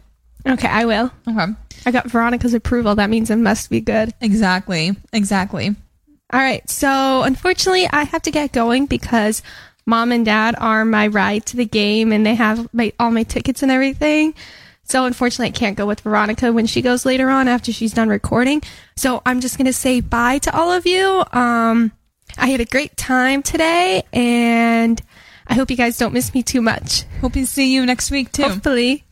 [0.48, 1.12] Okay, I will.
[1.28, 1.52] Okay.
[1.86, 2.96] I got Veronica's approval.
[2.96, 4.14] That means it must be good.
[4.22, 4.96] Exactly.
[5.12, 5.76] Exactly.
[6.32, 6.70] All right.
[6.70, 9.42] So, unfortunately, I have to get going because
[9.88, 13.24] mom and dad are my ride to the game and they have my all my
[13.24, 14.36] tickets and everything.
[14.84, 18.08] So, unfortunately, I can't go with Veronica when she goes later on after she's done
[18.08, 18.62] recording.
[18.96, 21.24] So, I'm just going to say bye to all of you.
[21.34, 21.92] Um,
[22.38, 25.02] I had a great time today and
[25.48, 27.04] I hope you guys don't miss me too much.
[27.22, 28.44] Hope to see you next week too.
[28.44, 29.04] Hopefully.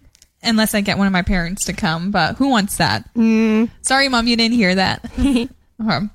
[0.44, 3.12] Unless I get one of my parents to come, but who wants that?
[3.16, 3.72] Mm.
[3.82, 5.04] Sorry, mom, you didn't hear that.
[5.18, 5.50] okay.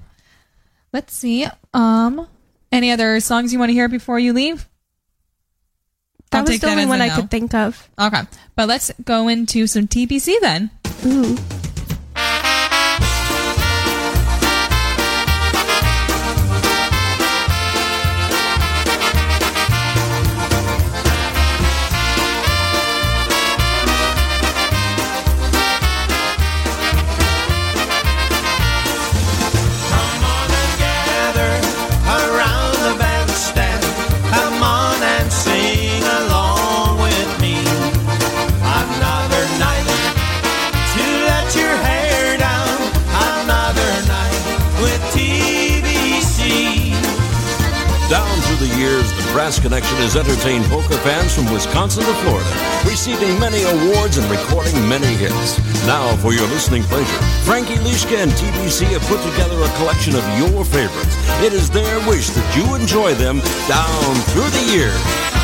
[0.93, 1.47] Let's see.
[1.75, 2.29] Um,
[2.73, 4.68] any other songs you want to hear before you leave?
[6.31, 7.16] That I'll was the only one a I no.
[7.16, 7.89] could think of.
[7.99, 8.23] Okay,
[8.55, 10.71] but let's go into some TBC then.
[11.07, 11.37] Ooh.
[49.41, 52.51] Brass Connection has entertained polka fans from Wisconsin to Florida,
[52.84, 55.57] receiving many awards and recording many hits.
[55.86, 60.24] Now, for your listening pleasure, Frankie Lishka and TBC have put together a collection of
[60.36, 61.16] your favorites.
[61.41, 65.39] It is their wish that you enjoy them down through the years.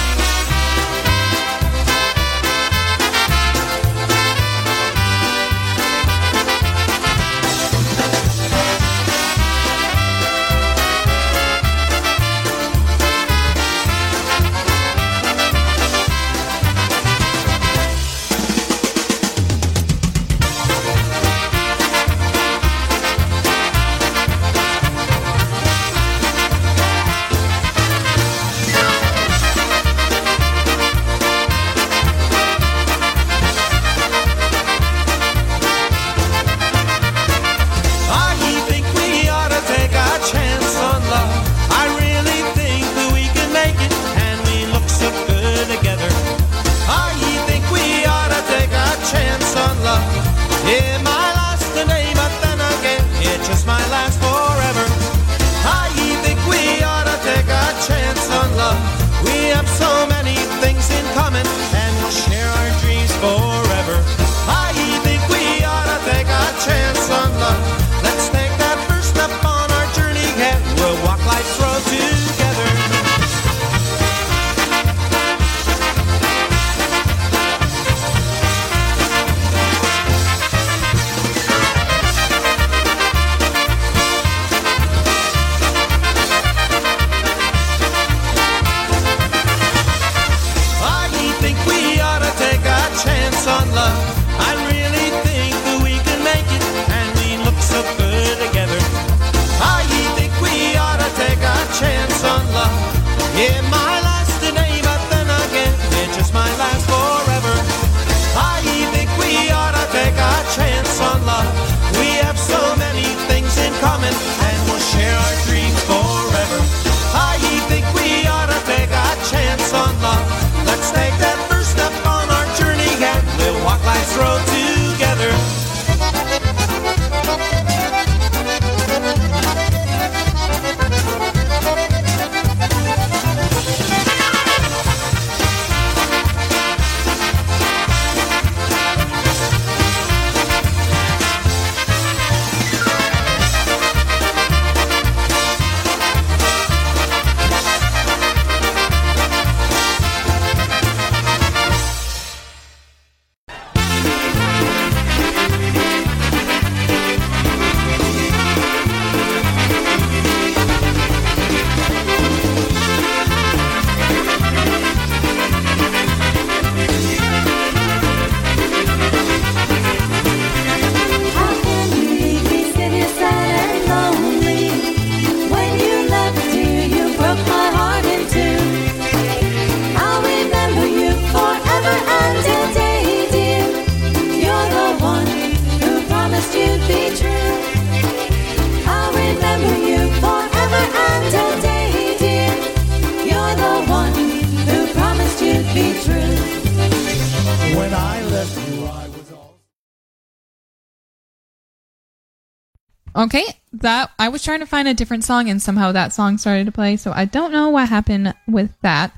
[204.26, 206.96] I was trying to find a different song and somehow that song started to play,
[206.96, 209.12] so I don't know what happened with that.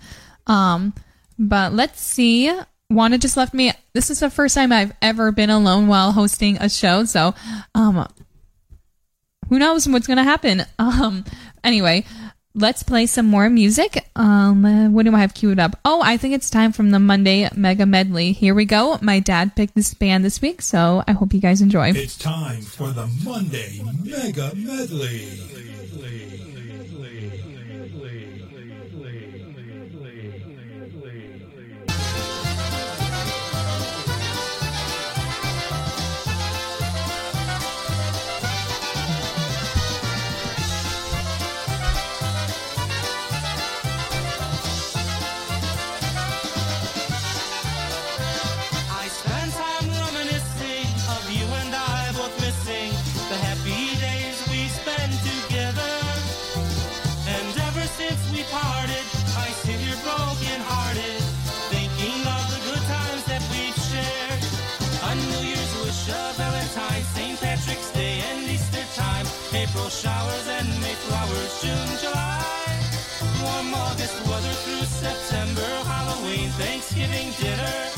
[0.47, 0.93] Um,
[1.39, 2.55] but let's see.
[2.91, 3.73] Wanda just left me.
[3.95, 7.35] This is the first time I've ever been alone while hosting a show, so
[7.75, 8.07] um,
[9.49, 10.67] who knows what's gonna happen?
[10.79, 11.25] Um,
[11.65, 12.05] anyway,
[12.55, 14.05] let's play some more music.
[14.17, 15.79] Um, uh, what do I have queued up?
[15.85, 18.33] Oh, I think it's time from the Monday Mega Medley.
[18.33, 18.99] Here we go.
[19.01, 21.91] My dad picked this band this week, so I hope you guys enjoy.
[21.91, 25.78] It's time for the Monday Mega Medley.
[76.59, 77.98] Thanksgiving dinner.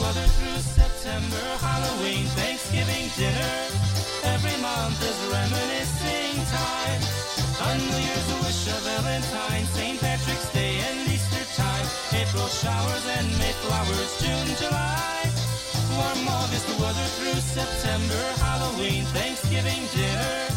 [0.00, 3.56] Weather through September, Halloween, Thanksgiving dinner.
[4.34, 7.02] Every month is reminiscing time.
[7.60, 10.00] A New Year's wish, a Valentine, St.
[10.00, 11.86] Patrick's Day and Easter time.
[12.16, 15.20] April showers and Mayflowers, June, July.
[15.96, 20.49] Warm August weather through September, Halloween, Thanksgiving dinner.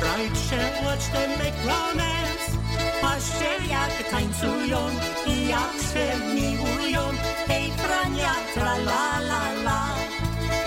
[0.00, 2.58] Zagrajcie watch them make romance.
[3.02, 4.78] Patrzcie jak tańcują
[5.26, 7.00] i jak się miłują,
[7.46, 9.86] hej prania tra la la la.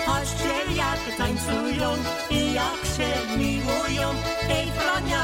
[0.06, 1.90] Patrzcie jak tańcują
[2.30, 4.08] i jak się miłują,
[4.48, 5.23] hej prania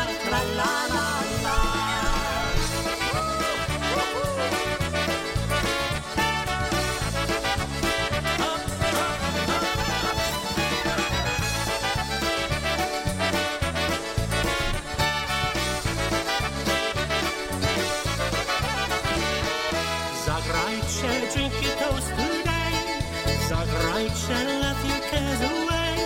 [23.67, 25.97] zagrajcie let your cares away.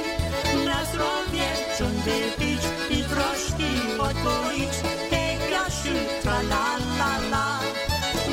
[0.67, 1.47] Na zdrowie
[1.79, 4.75] ciągle pić i troszki odpolić,
[5.11, 6.67] hej Jasiu, tra la
[6.99, 7.49] la la.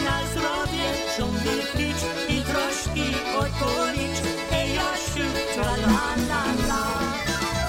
[0.06, 2.00] Na zdrowie ciągle pić
[2.36, 3.08] i troszki
[3.40, 4.18] odpolić,
[4.52, 6.84] hej Jasiu, tra la la la.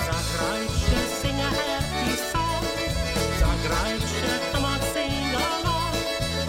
[0.07, 2.65] Zagrajcie sing a happy song,
[3.41, 5.97] zagrajcie come on sing along.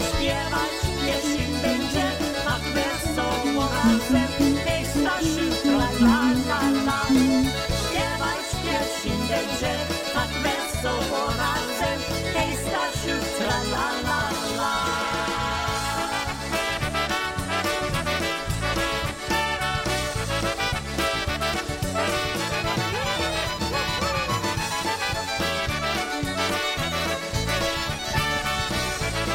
[0.08, 2.06] Śpiewać pieśń będzie,
[2.44, 4.23] tak wesoło razem.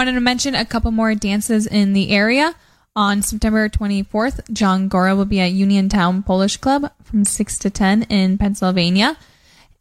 [0.00, 2.54] wanted to mention a couple more dances in the area.
[2.96, 8.04] On September 24th, John Gora will be at Uniontown Polish Club from 6 to 10
[8.04, 9.18] in Pennsylvania.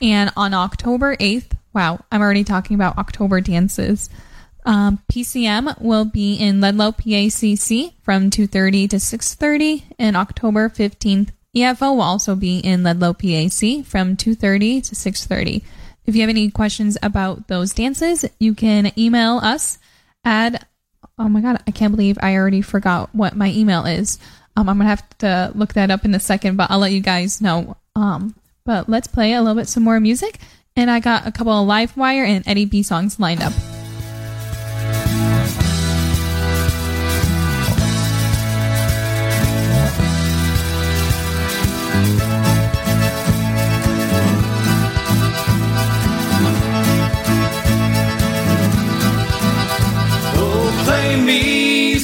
[0.01, 4.09] And on October 8th, wow, I'm already talking about October dances.
[4.65, 9.83] Um, PCM will be in Ludlow, PACC from 2.30 to 6.30.
[9.97, 15.63] And October 15th, EFO will also be in Ludlow, PAC from 2.30 to 6.30.
[16.05, 19.77] If you have any questions about those dances, you can email us
[20.23, 20.67] at,
[21.17, 24.19] oh my God, I can't believe I already forgot what my email is.
[24.55, 27.01] Um, I'm to have to look that up in a second, but I'll let you
[27.01, 27.77] guys know.
[27.95, 30.37] Um, but let's play a little bit some more music.
[30.75, 33.53] And I got a couple of Livewire and Eddie B songs lined up.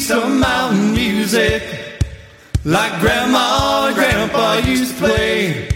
[0.05, 1.63] Some mountain music
[2.63, 5.67] like Grandma and Grandpa used to play.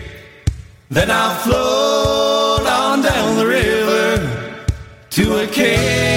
[0.92, 4.66] Then I'll float on down the river
[5.10, 6.09] to a Cajun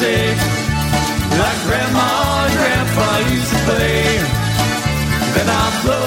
[0.00, 0.38] music
[1.38, 4.18] like Grandma and Grandpa used to play.
[5.34, 5.97] Then I'll float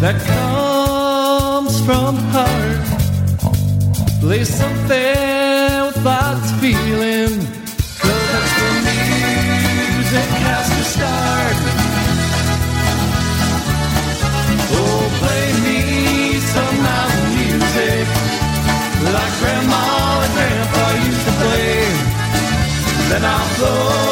[0.00, 2.86] that comes from heart.
[4.20, 7.34] Play something with lots of feeling,
[8.00, 11.56] 'cause that's when music has to start.
[14.78, 15.80] Oh, play me
[16.54, 18.06] some mountain music
[19.14, 19.84] like Grandma
[20.24, 21.74] and Grandpa used to play.
[23.08, 24.05] Then I'll float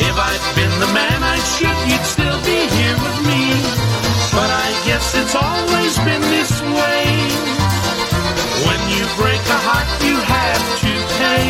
[0.00, 3.44] If I'd been the man I should You'd still be here with me.
[4.32, 7.04] But I guess it's always been this way.
[8.66, 11.48] When you break a heart, you have to pay.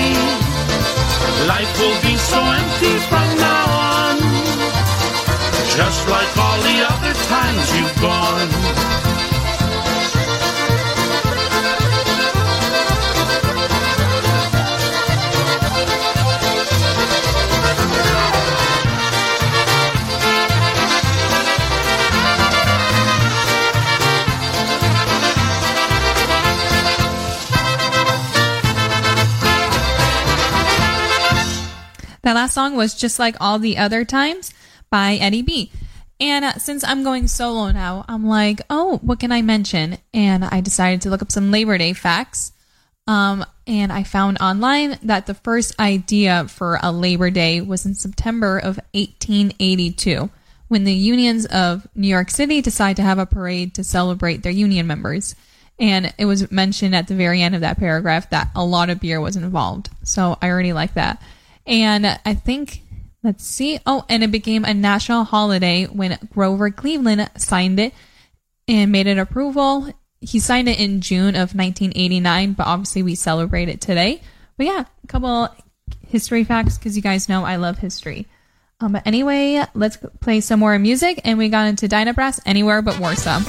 [1.47, 4.17] Life will be so empty from now on,
[5.77, 6.34] just like
[32.75, 34.53] was just like all the other times
[34.91, 35.71] by Eddie B.
[36.21, 39.99] And uh, since I'm going solo now, I'm like, oh, what can I mention?
[40.13, 42.53] And I decided to look up some Labor Day facts.
[43.07, 47.95] Um, and I found online that the first idea for a Labor Day was in
[47.95, 50.31] September of 1882
[50.69, 54.53] when the unions of New York City decided to have a parade to celebrate their
[54.53, 55.35] union members.
[55.79, 59.01] And it was mentioned at the very end of that paragraph that a lot of
[59.01, 59.91] beer was involved.
[60.05, 61.21] So I already like that.
[61.66, 62.82] And I think,
[63.23, 63.78] let's see.
[63.86, 67.95] Oh, and it became a national holiday when Grover Cleveland signed it
[68.69, 69.89] and made it approval.
[70.20, 74.20] He signed it in June of 1989, but obviously we celebrate it today.
[74.57, 75.49] But yeah, a couple
[76.07, 78.27] history facts because you guys know I love history.
[78.81, 82.99] Um, but anyway, let's play some more music, and we got into Dynabrass Anywhere But
[82.99, 83.41] Warsaw.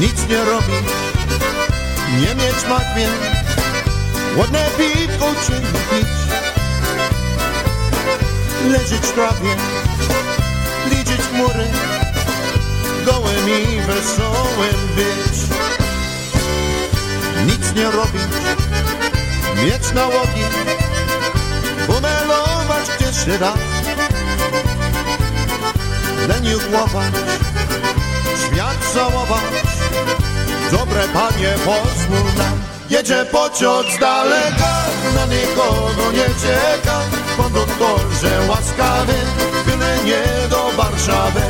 [0.00, 0.86] Nic nie robić,
[2.20, 3.08] nie mieć matwie,
[4.36, 5.52] ładne piwko czy
[5.90, 6.08] pić,
[8.70, 9.56] leżeć w trawie,
[10.90, 11.66] liczyć chmury,
[13.06, 15.36] gołym i wesołym być.
[17.46, 18.22] Nic nie robić,
[19.64, 20.44] mieć nałogi,
[21.86, 23.54] pomelować gdzieś się da,
[26.28, 27.14] leniuchłować,
[28.46, 29.75] świat całować,
[30.70, 32.56] dobre panie pozwól nam.
[32.90, 34.72] Jedzie pociąg z daleka,
[35.14, 36.98] na nikogo nie czeka,
[37.36, 39.14] konduktorze łaskawy,
[39.66, 41.40] byle nie do Warszawy.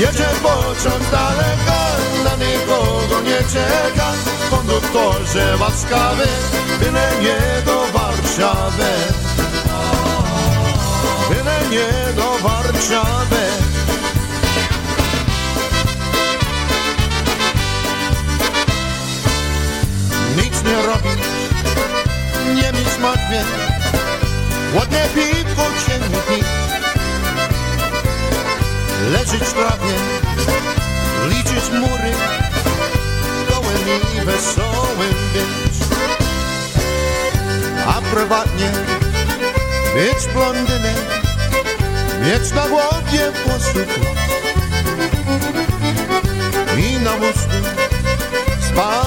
[0.00, 1.80] Jedzie pociąg z daleka,
[2.24, 4.08] na nikogo nie czeka,
[4.50, 6.26] konduktorze łaskawy,
[6.80, 8.90] byle nie do Warszawy.
[11.28, 13.43] Byle nie do Warszawy.
[20.64, 21.24] Nie robić,
[22.54, 23.44] nie mieć martwień,
[24.74, 26.46] ładne piwko się nie pić,
[29.12, 29.94] leżeć w trawie,
[31.28, 32.12] liczyć mury,
[33.48, 35.76] gołym i wesołym być,
[37.86, 38.70] a prywatnie
[39.94, 40.96] być blondynem,
[42.20, 43.98] mieć na głowie włosów
[46.78, 47.84] i na mózgu
[48.74, 49.03] himen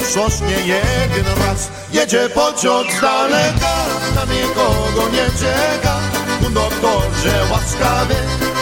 [0.00, 1.68] w jeden raz.
[1.92, 3.74] Jedzie pociąg z daleka,
[4.14, 5.96] na nikogo nie czeka.
[6.40, 8.14] No Konduktorze łaskawy,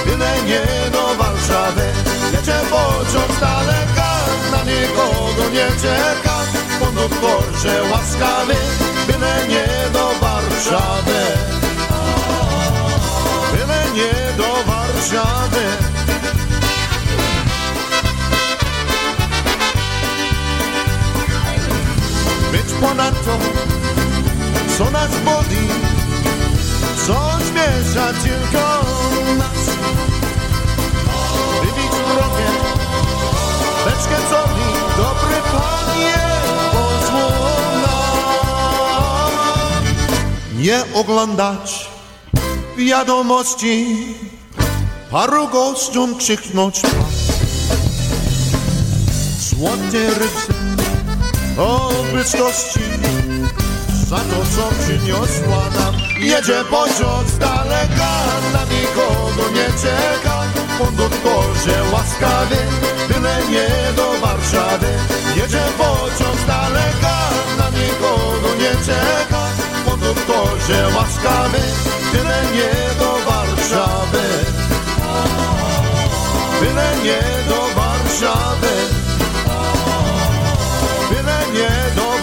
[0.06, 1.82] byle nie do Warszawy.
[2.32, 4.10] Jedzie pociąg z daleka,
[4.52, 6.36] na nikogo nie czeka.
[6.80, 8.54] No Konduktorze łaskawy,
[9.06, 11.20] byle nie do Warszawy.
[13.52, 15.87] Byle nie do Warszawy.
[22.80, 23.38] ponad to,
[24.78, 25.68] co nas boli,
[27.06, 27.18] co
[27.48, 28.84] zmiesza tylko
[29.38, 29.62] nas.
[31.60, 32.48] Wybić drogę,
[33.84, 36.18] beczkę coli, dobry panie,
[36.72, 37.98] pozwolna.
[40.56, 41.88] Nie oglądać
[42.76, 43.96] wiadomości,
[45.10, 46.80] paru gościom krzyknąć.
[49.40, 50.57] Złote rybce
[51.58, 52.80] o byczkości
[54.08, 55.94] za to, co przyniosła nam.
[56.18, 58.12] Jedzie pociąg z daleka,
[58.52, 60.42] na nikogo nie czeka.
[60.78, 62.56] Konduktorze łaskawy,
[63.08, 64.86] tyle nie do Warszawy.
[65.36, 67.16] Jedzie pociąg z daleka,
[67.58, 69.42] na nikogo nie czeka.
[69.86, 71.58] Konduktorze łaskawy,
[72.12, 74.24] tyle nie do Warszawy.
[76.60, 78.97] Tyle nie do Warszawy.
[81.58, 82.17] Yeah.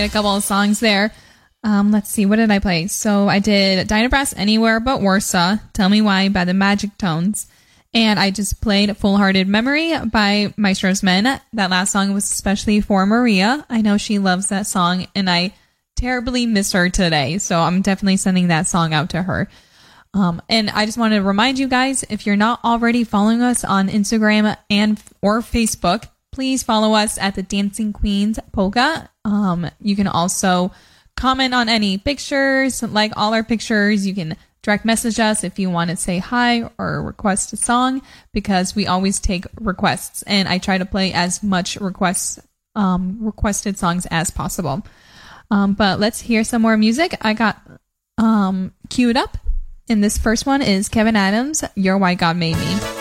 [0.00, 1.12] played a couple of songs there.
[1.62, 2.86] Um, let's see, what did I play?
[2.86, 7.46] So I did Dynabrass Anywhere But Warsaw, Tell Me Why by the Magic Tones.
[7.92, 11.38] And I just played Full Hearted Memory by Maestro's Men.
[11.52, 13.66] That last song was especially for Maria.
[13.68, 15.52] I know she loves that song, and I
[15.96, 17.36] terribly miss her today.
[17.36, 19.50] So I'm definitely sending that song out to her.
[20.14, 23.64] Um, and I just want to remind you guys, if you're not already following us
[23.64, 29.96] on Instagram and or Facebook, please follow us at the Dancing Queens Polka um, you
[29.96, 30.72] can also
[31.16, 34.06] comment on any pictures, like all our pictures.
[34.06, 38.02] You can direct message us if you want to say hi or request a song
[38.32, 42.38] because we always take requests and I try to play as much requests
[42.74, 44.82] um, requested songs as possible.
[45.50, 47.16] Um, but let's hear some more music.
[47.20, 47.60] I got
[48.18, 49.36] um, queued up,
[49.88, 52.99] and this first one is Kevin Adams, "Your Why God Made Me."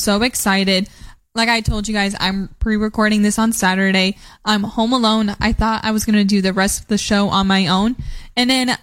[0.00, 0.88] so excited.
[1.34, 4.16] Like I told you guys, I'm pre recording this on Saturday.
[4.44, 5.34] I'm home alone.
[5.40, 7.96] I thought I was going to do the rest of the show on my own.
[8.36, 8.76] And then,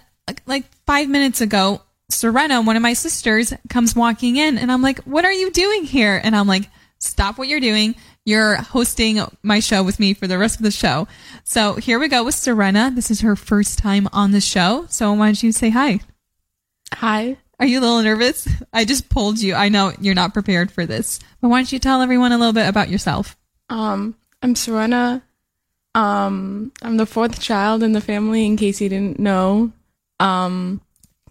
[0.46, 5.00] like five minutes ago, Serena, one of my sisters, comes walking in and I'm like,
[5.00, 6.20] What are you doing here?
[6.22, 6.70] And I'm like,
[7.00, 7.94] Stop what you're doing.
[8.24, 11.06] You're hosting my show with me for the rest of the show.
[11.44, 12.90] So here we go with Serena.
[12.94, 14.86] This is her first time on the show.
[14.90, 16.00] So why don't you say hi?
[16.94, 17.38] Hi.
[17.60, 18.46] Are you a little nervous?
[18.72, 19.54] I just pulled you.
[19.54, 21.18] I know you're not prepared for this.
[21.40, 23.36] But why don't you tell everyone a little bit about yourself?
[23.68, 25.22] Um, I'm Serena.
[25.94, 29.72] Um, I'm the fourth child in the family, in case you didn't know.
[30.20, 30.80] Um,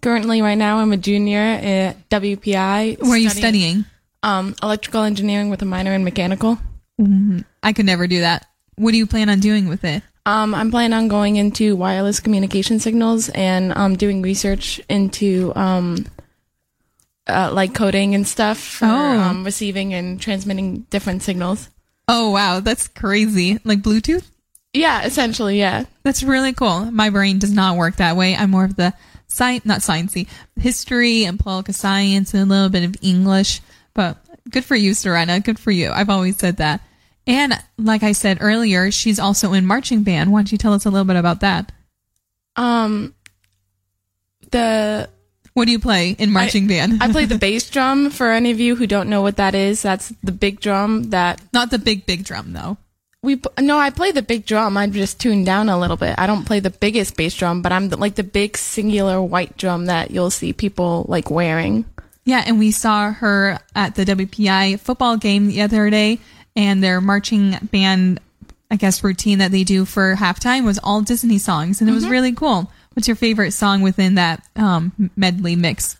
[0.02, 3.00] currently, right now, I'm a junior at WPI.
[3.00, 3.86] Where are you studying?
[4.22, 6.58] Um, electrical engineering with a minor in mechanical.
[7.00, 7.44] Mhm.
[7.62, 8.46] I could never do that.
[8.76, 10.02] What do you plan on doing with it?
[10.28, 16.04] Um, I'm planning on going into wireless communication signals and um, doing research into um,
[17.26, 19.20] uh, like coding and stuff for Oh.
[19.20, 21.70] um, receiving and transmitting different signals.
[22.08, 22.60] Oh, wow.
[22.60, 23.58] That's crazy.
[23.64, 24.24] Like Bluetooth?
[24.74, 25.84] Yeah, essentially, yeah.
[26.02, 26.90] That's really cool.
[26.90, 28.36] My brain does not work that way.
[28.36, 28.92] I'm more of the
[29.28, 30.28] science, not sciencey,
[30.60, 33.62] history and political science and a little bit of English.
[33.94, 34.18] But
[34.50, 35.40] good for you, Serena.
[35.40, 35.90] Good for you.
[35.90, 36.82] I've always said that.
[37.28, 40.32] And like I said earlier, she's also in marching band.
[40.32, 41.70] Why don't you tell us a little bit about that?
[42.56, 43.14] Um,
[44.50, 45.10] the
[45.52, 47.02] What do you play in marching band?
[47.02, 48.08] I play the bass drum.
[48.10, 51.40] For any of you who don't know what that is, that's the big drum that.
[51.52, 52.78] Not the big big drum though.
[53.22, 54.78] We no, I play the big drum.
[54.78, 56.14] I just tuned down a little bit.
[56.16, 59.58] I don't play the biggest bass drum, but I'm the, like the big singular white
[59.58, 61.84] drum that you'll see people like wearing.
[62.24, 66.20] Yeah, and we saw her at the WPI football game the other day,
[66.58, 68.20] and their marching band,
[68.70, 72.04] I guess, routine that they do for halftime was all Disney songs, and it was
[72.04, 72.10] Mhm.
[72.10, 72.70] really cool.
[72.92, 75.96] What's your favorite song within that um, medley mix?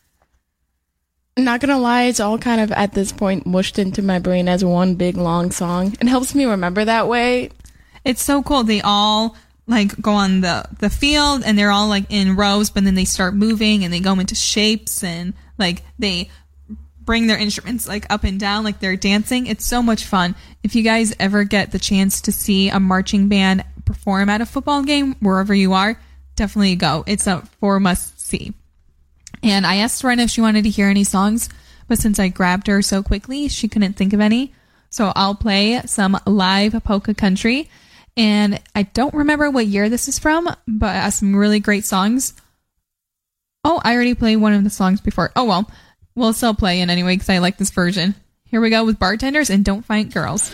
[1.36, 4.64] Not gonna lie, it's all kind of at this point mushed into my brain as
[4.64, 5.96] one big long song.
[6.00, 7.50] It helps me remember that way.
[8.04, 8.64] It's so cool.
[8.64, 9.36] They all
[9.68, 13.04] like go on the the field, and they're all like in rows, but then they
[13.04, 16.28] start moving, and they go into shapes, and like they
[17.08, 19.46] bring their instruments like up and down like they're dancing.
[19.46, 20.34] It's so much fun.
[20.62, 24.46] If you guys ever get the chance to see a marching band perform at a
[24.46, 25.98] football game, wherever you are,
[26.36, 27.04] definitely go.
[27.06, 28.52] It's a for must see.
[29.42, 31.48] And I asked Serena if she wanted to hear any songs,
[31.86, 34.52] but since I grabbed her so quickly, she couldn't think of any.
[34.90, 37.70] So I'll play some live polka country.
[38.18, 41.86] And I don't remember what year this is from, but it has some really great
[41.86, 42.34] songs.
[43.64, 45.32] Oh, I already played one of the songs before.
[45.34, 45.70] Oh well,
[46.18, 48.14] we'll still play in anyway because I like this version.
[48.44, 50.52] Here we go with bartenders and don't fight girls.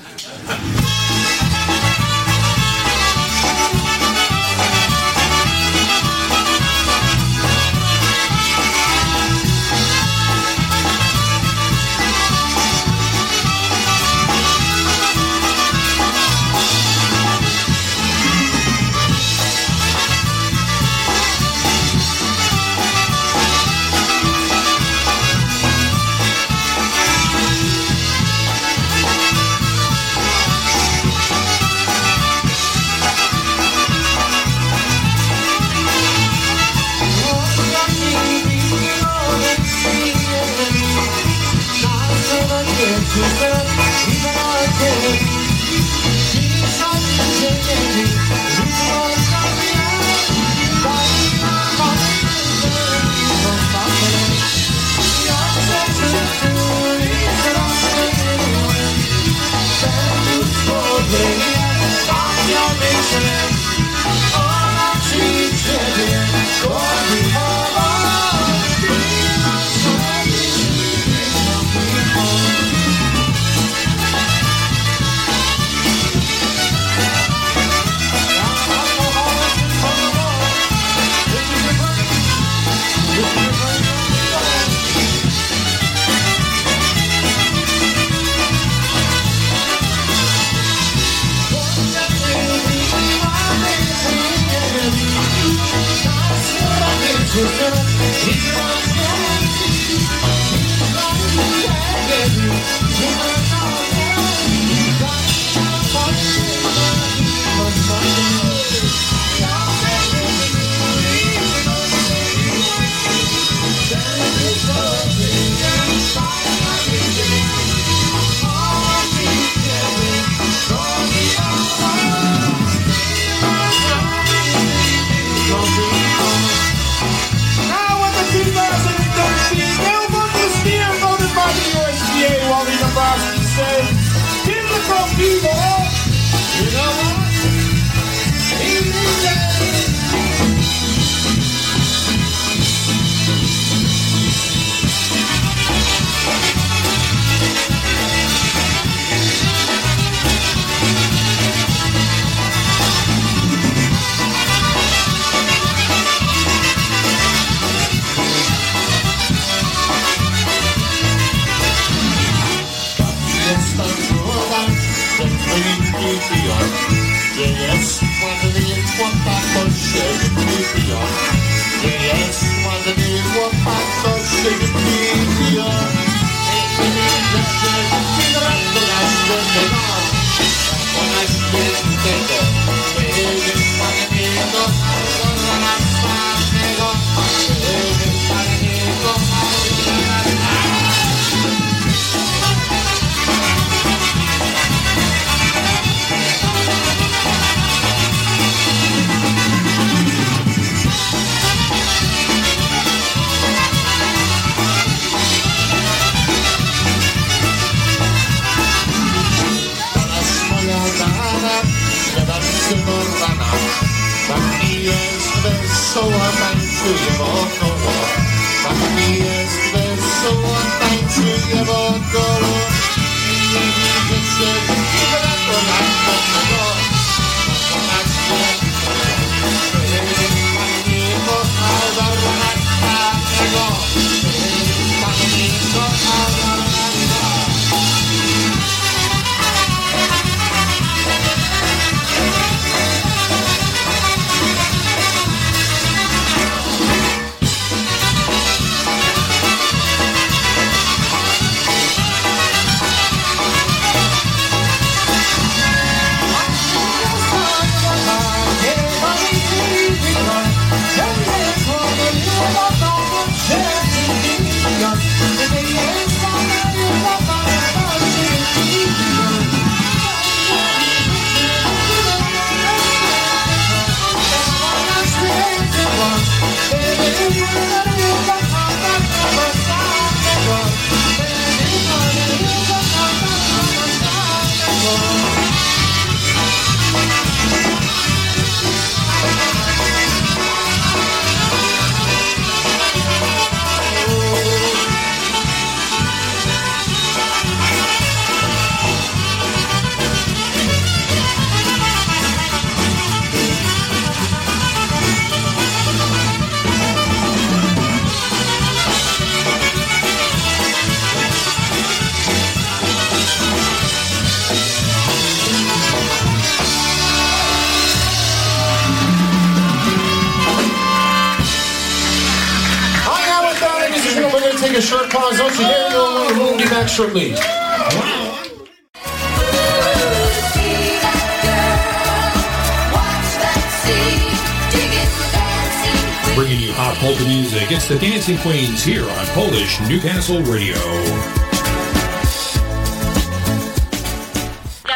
[338.35, 340.77] and Queens here on Polish Newcastle Radio.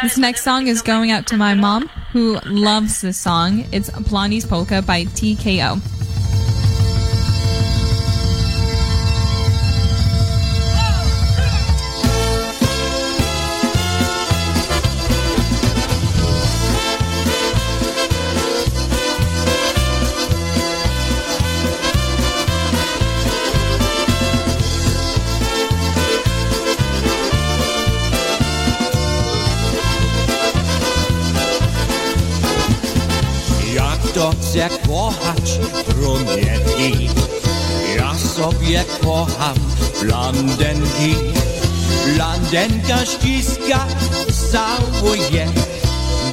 [0.01, 3.65] This next song is going out to my mom, who loves this song.
[3.71, 5.98] It's Blondie's Polka by TKO.
[38.69, 39.55] je kocham.
[40.01, 41.15] Blondenki
[42.05, 43.85] Blondenka ściska
[44.51, 45.47] całuje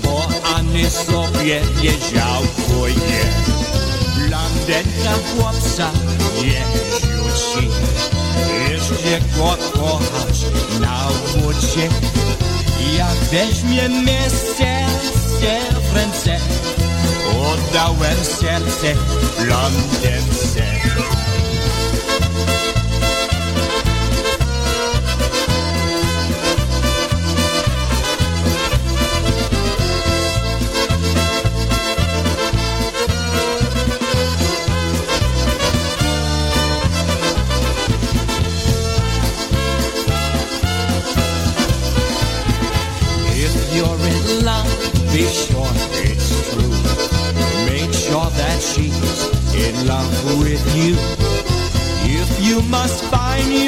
[0.03, 3.21] Bo Anny sobie nie żałkuje
[4.17, 5.91] Blondenka chłopca
[6.43, 6.63] nie
[7.01, 7.69] rzuci.
[8.71, 10.39] Jeszcze go kochać
[10.81, 11.89] nauczy
[12.99, 14.87] Jak weźmie miejsce
[15.91, 16.41] w ręce
[17.31, 18.95] Oddałem serce
[19.39, 21.26] blondynce
[22.47, 22.86] thank you
[53.37, 53.66] I knew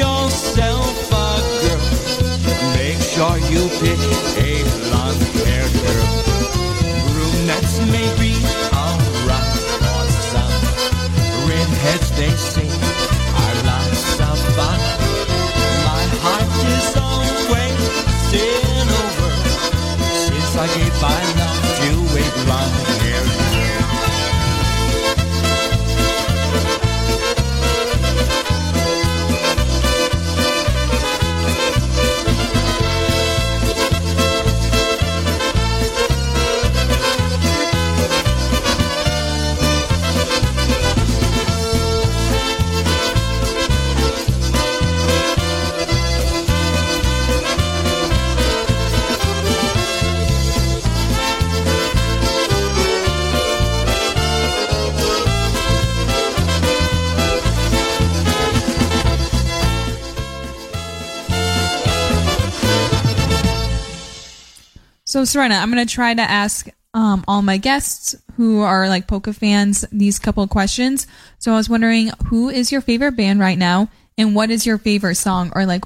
[65.29, 69.31] Serena, I'm going to try to ask um, all my guests who are like polka
[69.31, 71.05] fans these couple of questions.
[71.37, 74.79] So, I was wondering who is your favorite band right now, and what is your
[74.79, 75.83] favorite song, or like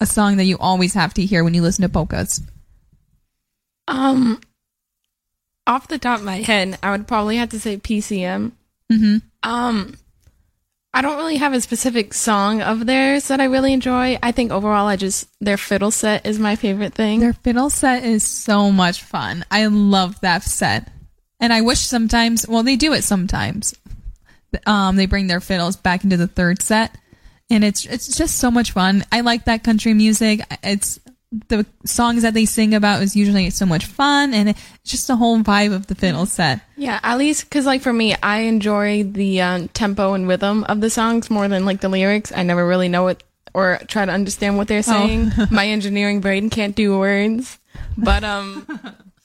[0.00, 2.42] a song that you always have to hear when you listen to polkas?
[3.88, 4.40] Um,
[5.66, 8.52] off the top of my head, I would probably have to say PCM.
[8.92, 9.16] Mm-hmm.
[9.42, 9.96] Um,
[10.94, 14.16] I don't really have a specific song of theirs that I really enjoy.
[14.22, 17.18] I think overall, I just their fiddle set is my favorite thing.
[17.18, 19.44] Their fiddle set is so much fun.
[19.50, 20.88] I love that set.
[21.40, 23.74] And I wish sometimes, well, they do it sometimes.
[24.66, 26.96] Um, they bring their fiddles back into the third set,
[27.50, 29.02] and it's it's just so much fun.
[29.10, 30.42] I like that country music.
[30.62, 31.00] It's
[31.48, 35.16] the songs that they sing about is usually so much fun, and it's just the
[35.16, 36.60] whole vibe of the fiddle set.
[36.76, 40.80] Yeah, at least because like for me, I enjoy the um, tempo and rhythm of
[40.80, 42.32] the songs more than like the lyrics.
[42.34, 45.32] I never really know it or try to understand what they're saying.
[45.50, 47.58] My engineering brain can't do words,
[47.96, 48.66] but um,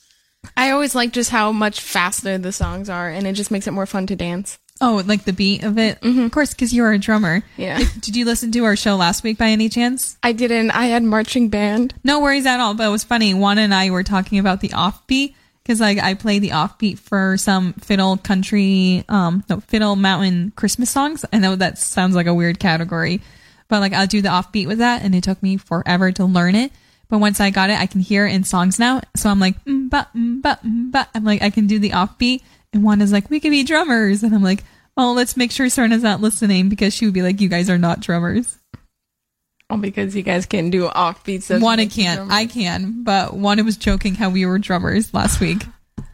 [0.57, 3.71] I always like just how much faster the songs are, and it just makes it
[3.71, 4.59] more fun to dance.
[4.81, 7.43] Oh, like the beat of it, of course, because you are a drummer.
[7.57, 7.79] Yeah.
[7.99, 10.17] Did you listen to our show last week by any chance?
[10.23, 10.71] I didn't.
[10.71, 11.93] I had marching band.
[12.03, 12.73] No worries at all.
[12.73, 13.33] But it was funny.
[13.33, 17.35] Juan and I were talking about the offbeat because like I play the offbeat for
[17.37, 21.25] some fiddle country, um, no fiddle mountain Christmas songs.
[21.33, 23.21] I know that sounds like a weird category,
[23.67, 26.55] but like I'll do the offbeat with that, and it took me forever to learn
[26.55, 26.71] it.
[27.09, 29.01] But once I got it, I can hear it in songs now.
[29.15, 31.09] So I'm like, but, but, but.
[31.15, 32.43] I'm like, I can do the offbeat.
[32.73, 34.23] And Juan is like, we could be drummers.
[34.23, 34.63] And I'm like,
[34.95, 37.77] oh, let's make sure Serena's not listening because she would be like, you guys are
[37.77, 38.57] not drummers.
[39.69, 41.47] Oh, because you guys can do offbeats.
[41.47, 42.17] that's Juana what can't.
[42.17, 42.33] drummers.
[42.35, 43.03] I can.
[43.03, 45.65] But Juana was joking how we were drummers last week.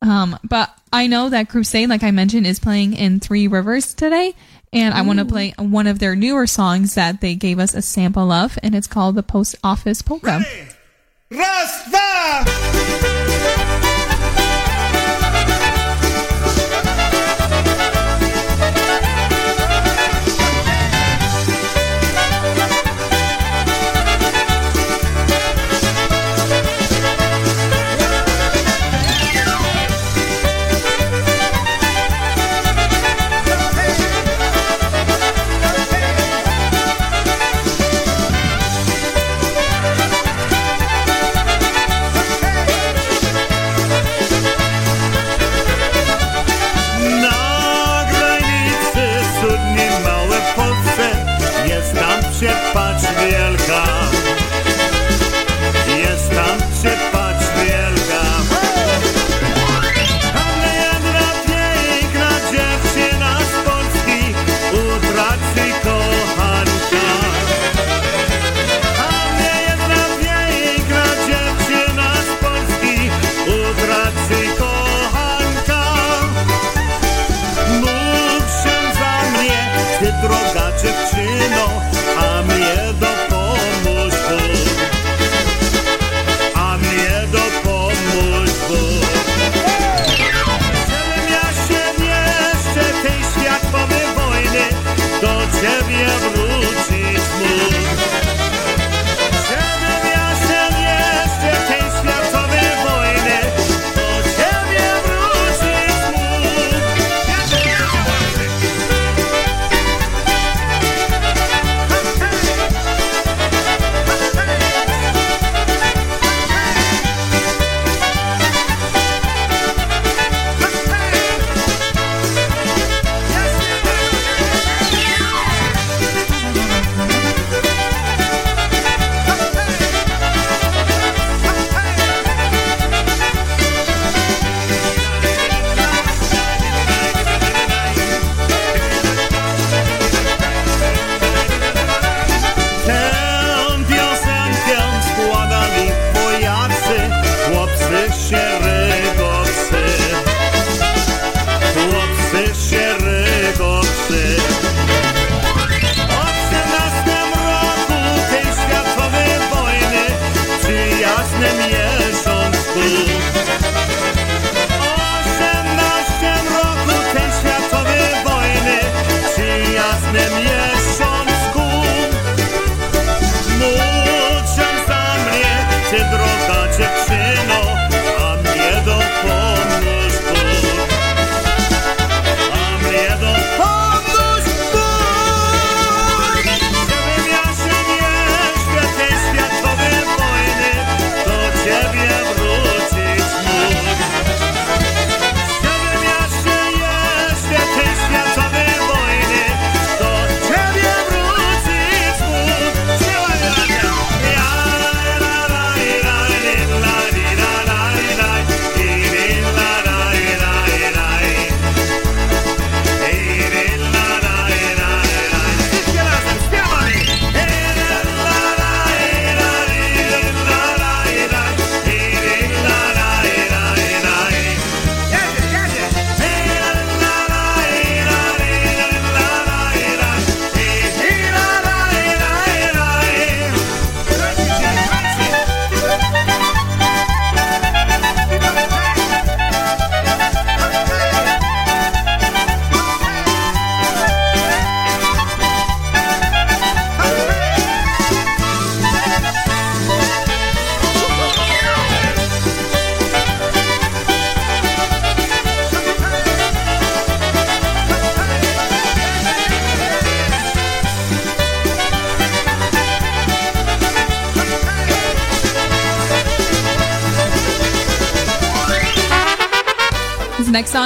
[0.00, 4.32] Um, but I know that Crusade, like I mentioned, is playing in Three Rivers today.
[4.72, 7.82] And I want to play one of their newer songs that they gave us a
[7.82, 10.38] sample of, and it's called the Post Office Polka.
[10.38, 10.68] Hey!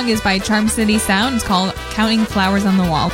[0.03, 1.37] Song is by Charm City Sound.
[1.37, 3.11] It's called Counting Flowers on the Wall.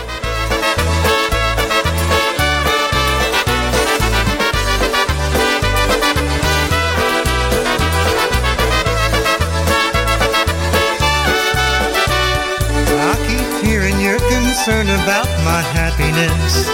[13.01, 14.19] I keep hearing you're
[14.89, 16.69] about my happiness.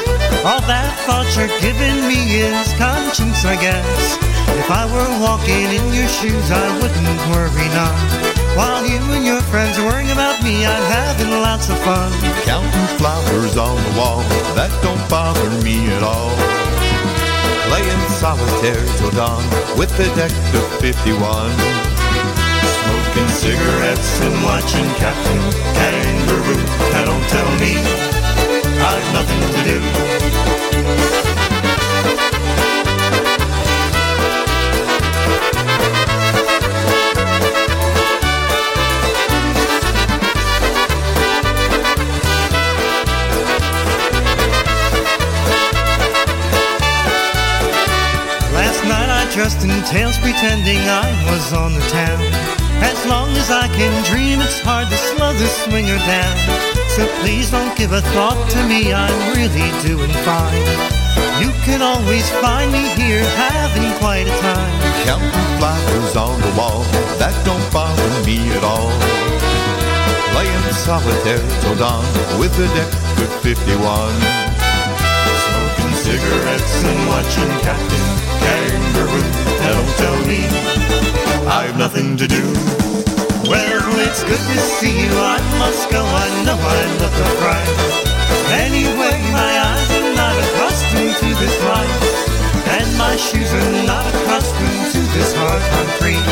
[0.45, 4.34] All that thought you're giving me is conscience, I guess.
[4.55, 7.99] If I were walking in your shoes, I wouldn't worry none.
[8.55, 12.13] While you and your friends are worrying about me, I'm having lots of fun.
[12.47, 14.23] Counting flowers on the wall,
[14.55, 16.31] that don't bother me at all.
[17.67, 19.43] Playing solitaire till dawn
[19.77, 21.19] with the deck of 51.
[22.79, 25.43] Smoking cigarettes and watching Captain
[25.75, 26.63] Kangaroo.
[26.95, 27.75] Now don't tell me
[28.87, 31.44] I've nothing to do.
[49.45, 52.25] Dressed in tails pretending I was on the town.
[52.81, 56.37] As long as I can dream, it's hard to slow the swinger down.
[56.97, 60.65] So please don't give a thought to me, I'm really doing fine.
[61.45, 64.77] You can always find me here having quite a time.
[65.05, 66.81] Counting flowers on the wall,
[67.21, 68.89] that don't bother me at all.
[70.33, 72.01] Playing solitaire till dawn
[72.41, 73.77] with the deck of 51.
[75.45, 78.09] Smoking cigarettes and watching Captain
[78.41, 78.94] Kangaroo.
[79.65, 80.41] Don't tell me
[81.49, 82.45] I've nothing to do.
[83.49, 85.13] Well, it's good to see you.
[85.17, 86.01] I must go.
[86.01, 88.05] I know I look a fright.
[88.65, 91.97] Anyway, my eyes are not accustomed to this life,
[92.77, 96.25] and my shoes are not accustomed to this hard concrete.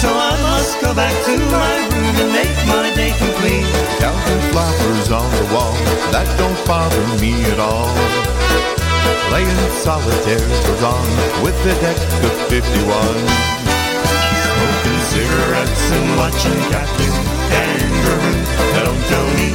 [0.00, 3.68] So I must go back to my room and make my day complete.
[3.98, 5.74] Counting flowers on the wall,
[6.12, 8.77] that don't bother me at all.
[9.28, 11.08] Playing solitaire till dawn
[11.42, 12.58] with the deck of 51.
[14.44, 17.14] Smoking cigarettes and watching Captain
[17.50, 18.36] Kangaroo.
[18.72, 19.48] Now don't tell me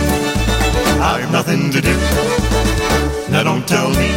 [1.02, 1.96] I've nothing to do.
[3.32, 4.10] Now don't tell me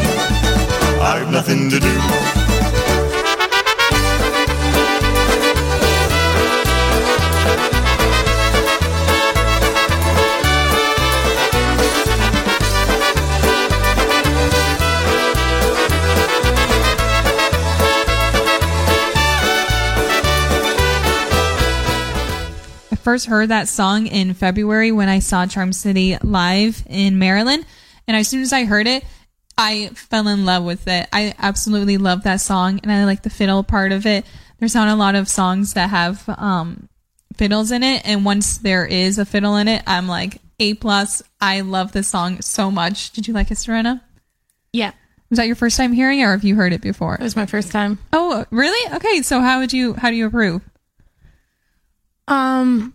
[1.00, 2.45] I've nothing to do.
[23.06, 27.64] First heard that song in February when I saw Charm City live in Maryland.
[28.08, 29.04] And as soon as I heard it,
[29.56, 31.06] I fell in love with it.
[31.12, 34.26] I absolutely love that song and I like the fiddle part of it.
[34.58, 36.88] There's not a lot of songs that have um,
[37.36, 38.02] fiddles in it.
[38.04, 41.22] And once there is a fiddle in it, I'm like A plus.
[41.40, 43.12] I love this song so much.
[43.12, 44.02] Did you like it, Serena?
[44.72, 44.90] Yeah.
[45.30, 47.14] Was that your first time hearing it or have you heard it before?
[47.14, 48.00] It was my first time.
[48.12, 48.96] Oh, really?
[48.96, 49.22] Okay.
[49.22, 50.60] So how would you, how do you approve?
[52.26, 52.92] Um,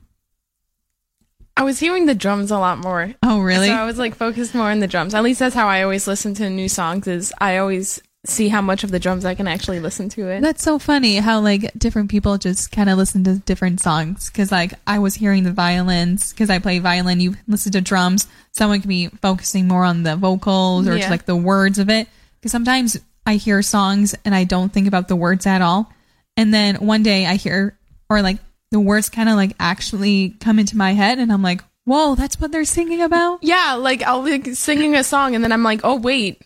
[1.61, 3.13] I was hearing the drums a lot more.
[3.21, 3.67] Oh, really?
[3.67, 5.13] So I was like focused more on the drums.
[5.13, 7.05] At least that's how I always listen to new songs.
[7.07, 10.41] Is I always see how much of the drums I can actually listen to it.
[10.41, 14.29] That's so funny how like different people just kind of listen to different songs.
[14.31, 17.19] Cause like I was hearing the violins cause I play violin.
[17.19, 18.27] You listen to drums.
[18.53, 20.97] Someone can be focusing more on the vocals or Yeah.
[20.99, 22.07] just like the words of it.
[22.41, 22.97] Cause sometimes
[23.27, 25.91] I hear songs and I don't think about the words at all.
[26.35, 27.77] And then one day I hear
[28.09, 28.37] or like
[28.71, 32.39] the words kind of like actually come into my head and I'm like, whoa, that's
[32.39, 33.43] what they're singing about.
[33.43, 36.45] Yeah, like I'll be like, singing a song and then I'm like, oh wait,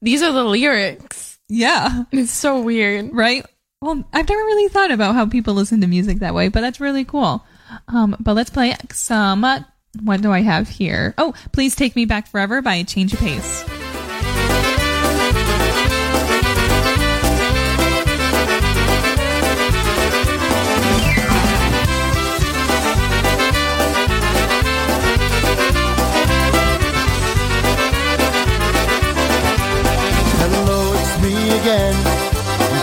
[0.00, 1.38] these are the lyrics.
[1.48, 2.04] Yeah.
[2.12, 3.12] It's so weird.
[3.12, 3.44] Right?
[3.80, 6.80] Well, I've never really thought about how people listen to music that way, but that's
[6.80, 7.44] really cool.
[7.88, 9.44] Um, but let's play some.
[9.44, 9.60] Uh,
[10.02, 11.14] what do I have here?
[11.18, 14.71] Oh, Please Take Me Back Forever by Change of Pace.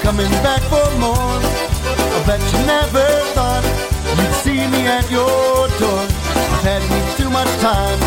[0.10, 1.38] Coming back for more.
[2.18, 3.06] I bet you never
[3.38, 3.61] thought
[4.18, 6.02] you'd see me at your door.
[6.49, 7.99] I've had me too much time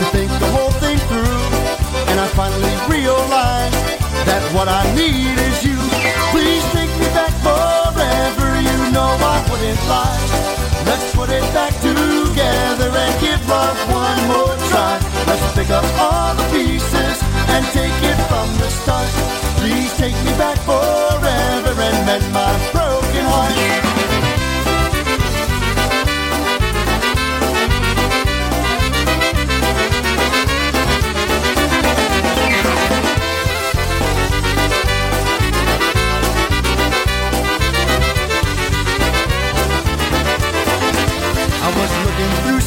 [0.00, 1.40] to think the whole thing through,
[2.12, 3.72] and I finally realized
[4.28, 5.80] that what I need is you.
[6.28, 8.48] Please take me back forever.
[8.60, 10.20] You know I wouldn't lie.
[10.84, 15.00] Let's put it back together and give love one more try.
[15.24, 19.10] Let's pick up all the pieces and take it from the start.
[19.58, 23.90] Please take me back forever and mend my broken heart.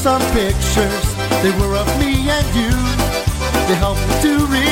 [0.03, 1.15] some pictures.
[1.41, 2.71] They were of me and you.
[3.67, 4.62] They helped me to read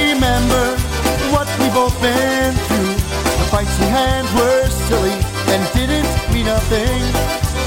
[1.74, 2.96] what we both been through.
[3.40, 5.18] The fights we had were silly
[5.52, 7.02] and didn't mean a thing.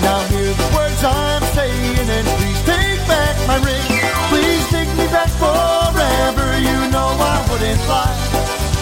[0.02, 3.88] Now hear the words I'm saying and please take back my ring.
[4.28, 6.46] Please take me back forever.
[6.58, 8.16] You know I wouldn't lie.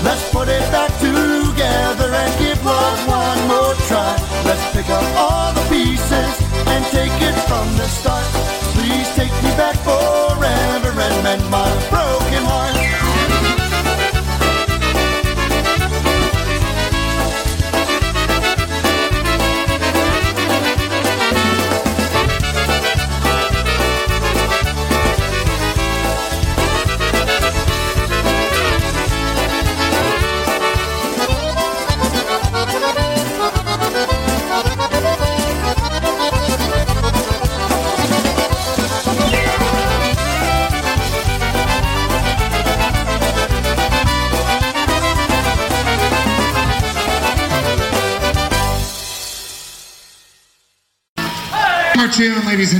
[0.03, 4.15] Let's put it back together and give love one more try.
[4.45, 6.35] Let's pick up all the pieces
[6.67, 8.27] and take it from the start.
[8.75, 11.62] Please take me back forever and mend my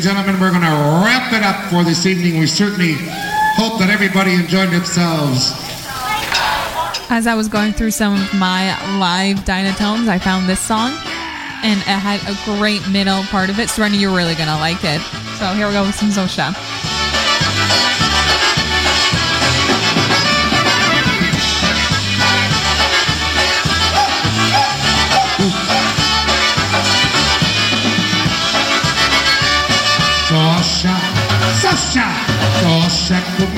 [0.03, 0.41] and gentlemen.
[0.41, 2.39] We're going to wrap it up for this evening.
[2.39, 2.95] We certainly
[3.55, 5.53] hope that everybody enjoyed themselves.
[7.11, 10.91] As I was going through some of my live Dynatones, I found this song,
[11.63, 13.69] and it had a great middle part of it.
[13.69, 15.01] So, Rennie, you're really gonna like it.
[15.39, 16.51] So here we go with some Zosha.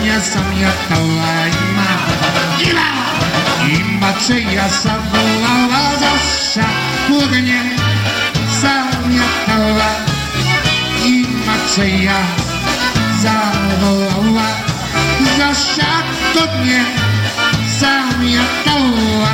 [0.07, 1.91] ja sam jechała i ma
[2.69, 2.89] Ila!
[3.69, 6.69] I ja sam wołała Zosia
[7.09, 7.63] kurnie
[8.61, 9.91] Sam jechała
[11.05, 12.21] I macie ja
[13.23, 14.49] zawołała
[15.39, 15.93] Zosia
[16.33, 16.85] kurnie
[17.81, 19.34] Sam jechała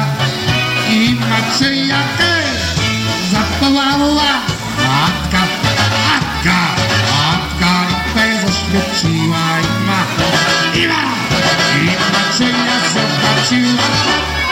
[13.51, 13.57] ciu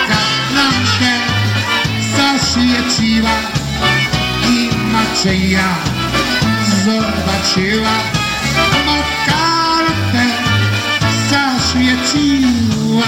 [0.09, 1.12] Katlankę
[2.16, 3.31] zaszyję ciła
[4.49, 5.75] Inaczej ja
[6.85, 7.95] zobaczyła.
[8.57, 10.25] No, Makartę
[11.31, 13.07] zaszyję ciła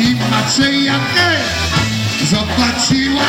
[0.00, 3.22] Inaczej ja ty zobaczyła.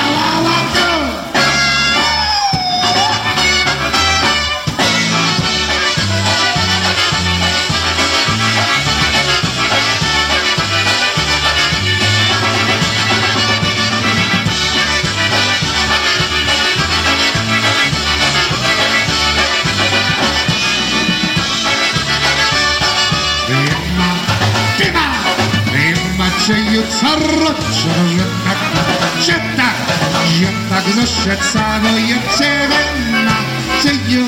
[27.03, 27.89] rok, že
[28.45, 28.57] tak,
[29.21, 29.77] že tak,
[30.33, 33.37] že tak zaszecano je przewenna,
[33.83, 34.25] że ją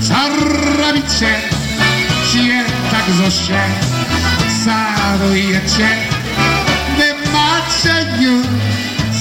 [0.00, 1.32] zarabicie,
[2.34, 3.68] je tak zaszecano
[5.34, 5.90] je cię,
[6.96, 8.42] wy macie ją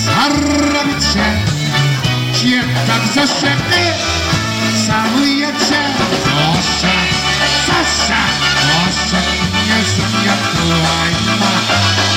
[0.06, 1.28] zarabicie,
[2.34, 3.94] że tak zaszecano
[5.26, 5.82] je cię,
[6.50, 6.96] osza,
[7.68, 8.22] sasza,
[8.82, 9.22] osza,
[9.68, 12.17] nie zmiatła i ma.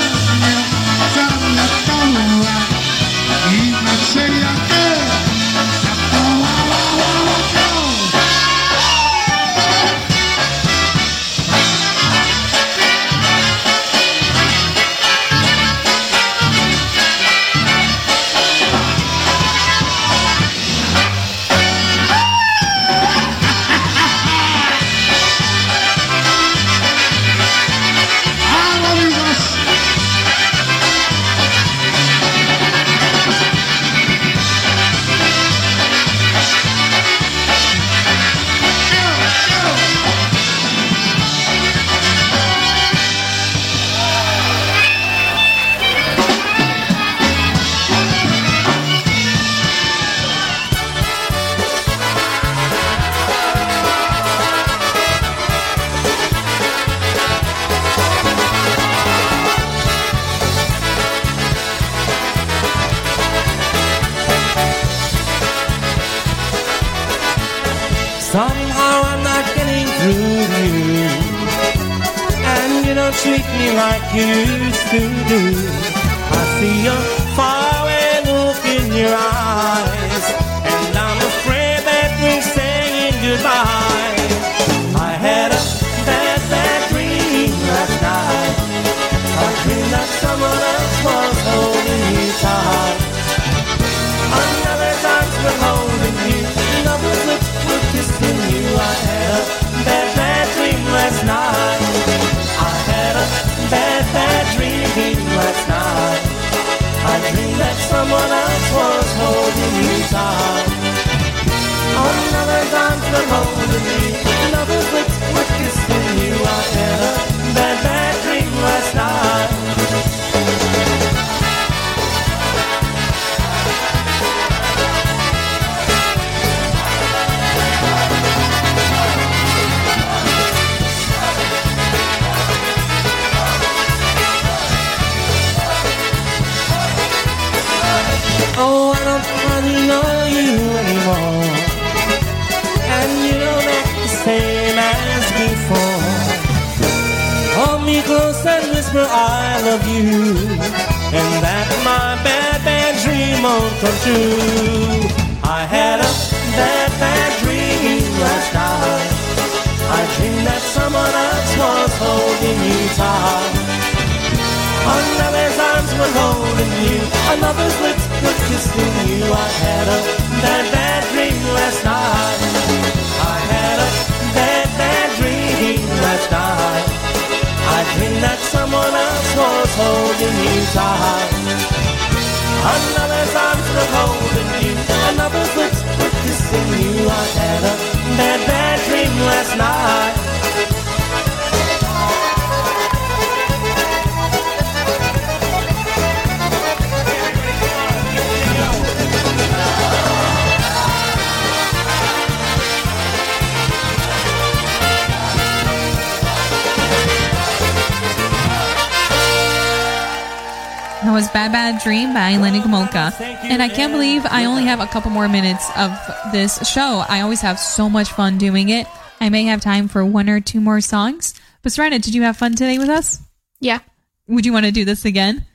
[214.71, 215.91] have a couple more minutes of
[216.31, 217.03] this show.
[217.09, 218.87] I always have so much fun doing it.
[219.19, 221.33] I may have time for one or two more songs.
[221.61, 223.19] But Serena, did you have fun today with us?
[223.59, 223.79] Yeah.
[224.27, 225.45] Would you want to do this again?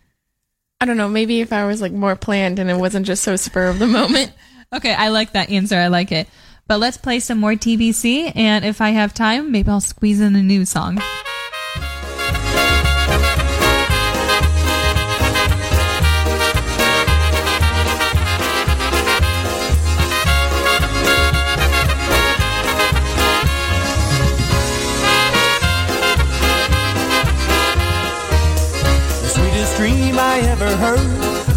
[0.83, 1.09] I don't know.
[1.09, 3.87] Maybe if I was like more planned and it wasn't just so spur of the
[3.87, 4.33] moment.
[4.75, 5.77] Okay, I like that answer.
[5.77, 6.29] I like it.
[6.67, 8.33] But let's play some more TBC.
[8.35, 11.01] And if I have time, maybe I'll squeeze in a new song.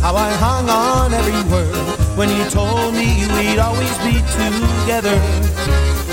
[0.09, 1.69] How I hung on every word
[2.17, 5.13] when you told me we'd always be together.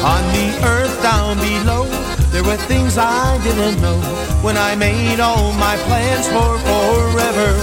[0.05, 1.89] On the earth down below,
[2.29, 3.97] there were things I didn't know
[4.45, 7.57] when I made all my plans for forever.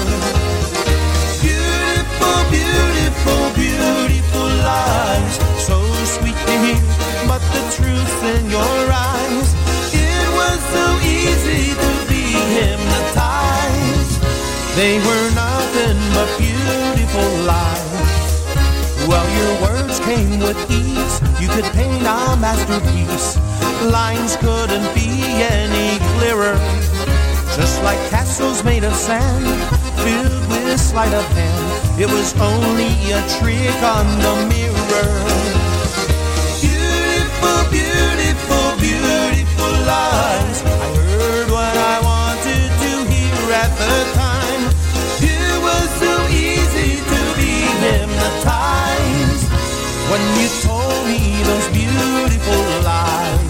[1.46, 5.36] Beautiful, beautiful, beautiful lies.
[5.62, 5.78] So
[6.18, 6.82] sweet to hear,
[7.30, 9.50] but the truth in your eyes.
[9.94, 12.26] It was so easy to be
[12.58, 13.43] hypnotized.
[14.76, 17.94] They were nothing but beautiful lies.
[19.08, 21.22] Well, your words came with ease.
[21.40, 23.38] You could paint a masterpiece.
[23.84, 26.58] Lines couldn't be any clearer.
[27.56, 29.46] Just like castles made of sand,
[30.02, 32.02] filled with sleight of hand.
[32.02, 35.14] It was only a trick on the mirror.
[36.66, 40.64] Beautiful, beautiful, beautiful lies.
[40.66, 44.33] I heard what I wanted to hear at the time.
[48.24, 49.52] Hypnotized
[50.10, 53.42] when you told me those beautiful lies.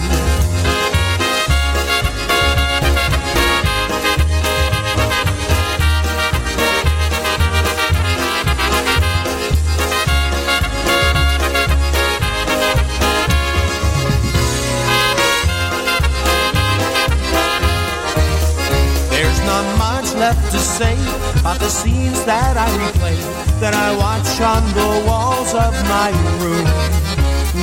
[19.10, 20.94] There's not much left to say
[21.38, 26.10] about the scenes that I replay, that I watch on the walls of my
[26.42, 26.64] room.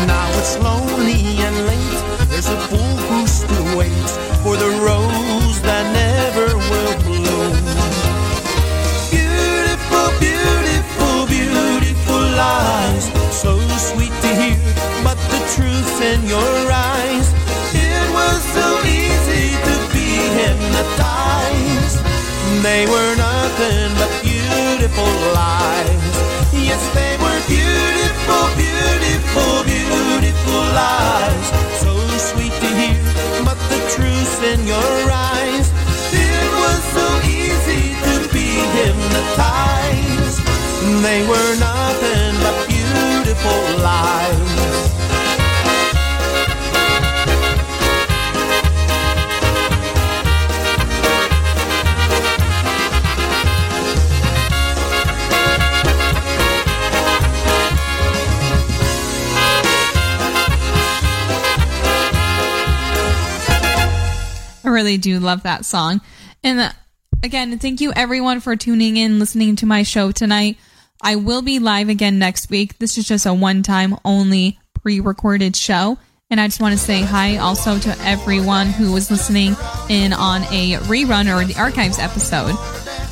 [0.08, 2.02] Now it's lonely and late.
[2.30, 7.56] There's a fool who still waits for the rose that never will bloom.
[9.12, 13.06] Beautiful, beautiful, beautiful lies.
[13.32, 14.60] So sweet to hear,
[15.04, 17.28] but the truth's in your eyes.
[17.76, 20.08] It was so easy to be
[20.40, 22.00] hypnotized.
[22.64, 24.21] They were nothing but
[24.82, 26.14] beautiful lies.
[26.52, 31.48] Yes, they were beautiful, beautiful, beautiful lies.
[31.82, 32.98] So sweet to hear,
[33.46, 35.70] but the truth in your eyes.
[36.12, 38.48] It was so easy to be
[38.78, 40.42] hypnotized.
[41.06, 44.81] They were nothing but beautiful lies.
[64.72, 66.02] Really do love that song.
[66.44, 66.72] And uh,
[67.24, 70.58] again, thank you everyone for tuning in, listening to my show tonight.
[71.02, 72.78] I will be live again next week.
[72.78, 75.98] This is just a one time only pre recorded show.
[76.30, 79.54] And I just want to say hi also to everyone who was listening
[79.90, 82.56] in on a rerun or the archives episode.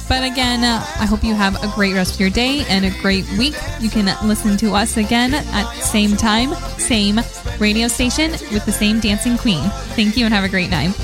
[0.08, 2.90] But again, uh, I hope you have a great rest of your day and a
[3.02, 3.56] great week.
[3.80, 7.20] You can listen to us again at same time, same
[7.60, 9.70] radio station with the same dancing queen.
[9.96, 10.96] Thank you and have a great night.